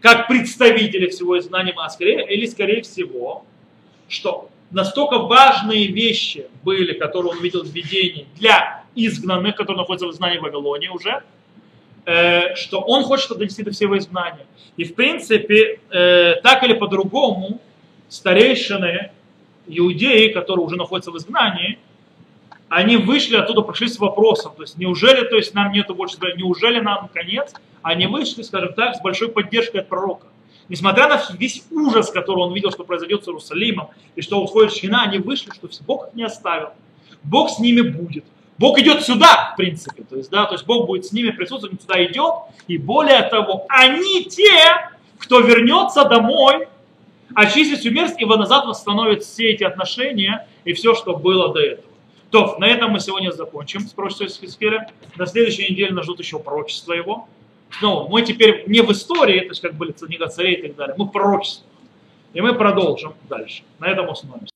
как 0.00 0.28
представители 0.28 1.08
всего 1.08 1.38
изгнания 1.38 1.72
Маскаре, 1.72 2.26
или 2.26 2.44
скорее 2.44 2.82
всего, 2.82 3.46
что 4.06 4.50
настолько 4.70 5.18
важные 5.18 5.86
вещи 5.86 6.46
были, 6.62 6.92
которые 6.92 7.32
он 7.32 7.40
видел 7.40 7.62
в 7.64 7.68
видении 7.68 8.26
для 8.36 8.82
изгнанных, 8.94 9.56
которые 9.56 9.78
находятся 9.78 10.06
в 10.06 10.10
изгнании 10.10 10.38
в 10.38 10.42
Вавилоне 10.42 10.90
уже, 10.90 11.22
э, 12.04 12.54
что 12.54 12.80
он 12.80 13.04
хочет 13.04 13.30
донести 13.30 13.62
до 13.62 13.70
всего 13.70 13.96
изгнания. 13.96 14.46
И 14.76 14.84
в 14.84 14.94
принципе, 14.94 15.80
э, 15.90 16.34
так 16.42 16.62
или 16.64 16.74
по-другому, 16.74 17.60
старейшины, 18.10 19.10
иудеи, 19.66 20.28
которые 20.28 20.64
уже 20.64 20.76
находятся 20.76 21.10
в 21.10 21.16
изгнании, 21.16 21.78
они 22.68 22.96
вышли 22.96 23.36
оттуда, 23.36 23.60
пришли 23.62 23.88
с 23.88 23.98
вопросом, 23.98 24.52
то 24.56 24.62
есть 24.62 24.76
неужели, 24.78 25.26
то 25.26 25.36
есть 25.36 25.54
нам 25.54 25.70
нету 25.72 25.94
больше, 25.94 26.16
неужели 26.36 26.80
нам 26.80 27.08
конец? 27.12 27.52
Они 27.82 28.06
вышли, 28.06 28.42
скажем 28.42 28.72
так, 28.74 28.96
с 28.96 29.00
большой 29.00 29.28
поддержкой 29.28 29.82
от 29.82 29.88
пророка. 29.88 30.26
Несмотря 30.68 31.08
на 31.08 31.20
весь 31.38 31.64
ужас, 31.70 32.10
который 32.10 32.40
он 32.40 32.54
видел, 32.54 32.70
что 32.70 32.84
произойдет 32.84 33.24
с 33.24 33.28
Иерусалимом, 33.28 33.88
и 34.16 34.22
что 34.22 34.40
уходит 34.40 34.72
Шхина, 34.72 35.02
они 35.02 35.18
вышли, 35.18 35.50
что 35.52 35.68
Бог 35.86 36.08
их 36.08 36.14
не 36.14 36.24
оставил. 36.24 36.70
Бог 37.22 37.50
с 37.50 37.58
ними 37.58 37.82
будет. 37.82 38.24
Бог 38.56 38.78
идет 38.78 39.02
сюда, 39.02 39.50
в 39.52 39.56
принципе. 39.56 40.04
То 40.04 40.16
есть, 40.16 40.30
да, 40.30 40.46
то 40.46 40.54
есть 40.54 40.64
Бог 40.64 40.86
будет 40.86 41.04
с 41.04 41.12
ними 41.12 41.30
присутствовать, 41.30 41.74
он 41.74 41.80
сюда 41.80 42.04
идет. 42.04 42.34
И 42.66 42.78
более 42.78 43.22
того, 43.22 43.66
они 43.68 44.24
те, 44.24 44.90
кто 45.18 45.40
вернется 45.40 46.04
домой, 46.04 46.68
очистит 47.34 47.80
всю 47.80 47.90
мерзость, 47.90 48.20
и 48.20 48.24
назад 48.24 48.66
восстановит 48.66 49.22
все 49.22 49.50
эти 49.50 49.64
отношения 49.64 50.46
и 50.64 50.72
все, 50.72 50.94
что 50.94 51.16
было 51.16 51.52
до 51.52 51.60
этого. 51.60 51.88
То, 52.30 52.56
на 52.58 52.66
этом 52.66 52.90
мы 52.90 53.00
сегодня 53.00 53.30
закончим 53.30 53.80
с 53.80 53.92
пророчеством 53.92 54.28
Хискеля. 54.28 54.90
На 55.16 55.26
следующей 55.26 55.70
неделе 55.70 55.92
нас 55.92 56.04
ждут 56.04 56.18
еще 56.18 56.38
пророчество 56.40 56.92
его. 56.92 57.28
Снова, 57.78 58.08
мы 58.08 58.22
теперь 58.22 58.64
не 58.66 58.82
в 58.82 58.90
истории, 58.90 59.40
то 59.40 59.48
есть 59.48 59.60
как 59.60 59.74
были 59.74 59.92
книга 59.92 60.26
царей 60.28 60.54
и 60.54 60.62
так 60.62 60.76
далее, 60.76 60.94
мы 60.98 61.04
в 61.04 61.10
пророчестве. 61.10 61.66
И 62.32 62.40
мы 62.40 62.52
продолжим 62.54 63.14
дальше. 63.28 63.62
На 63.78 63.86
этом 63.86 64.10
остановимся. 64.10 64.52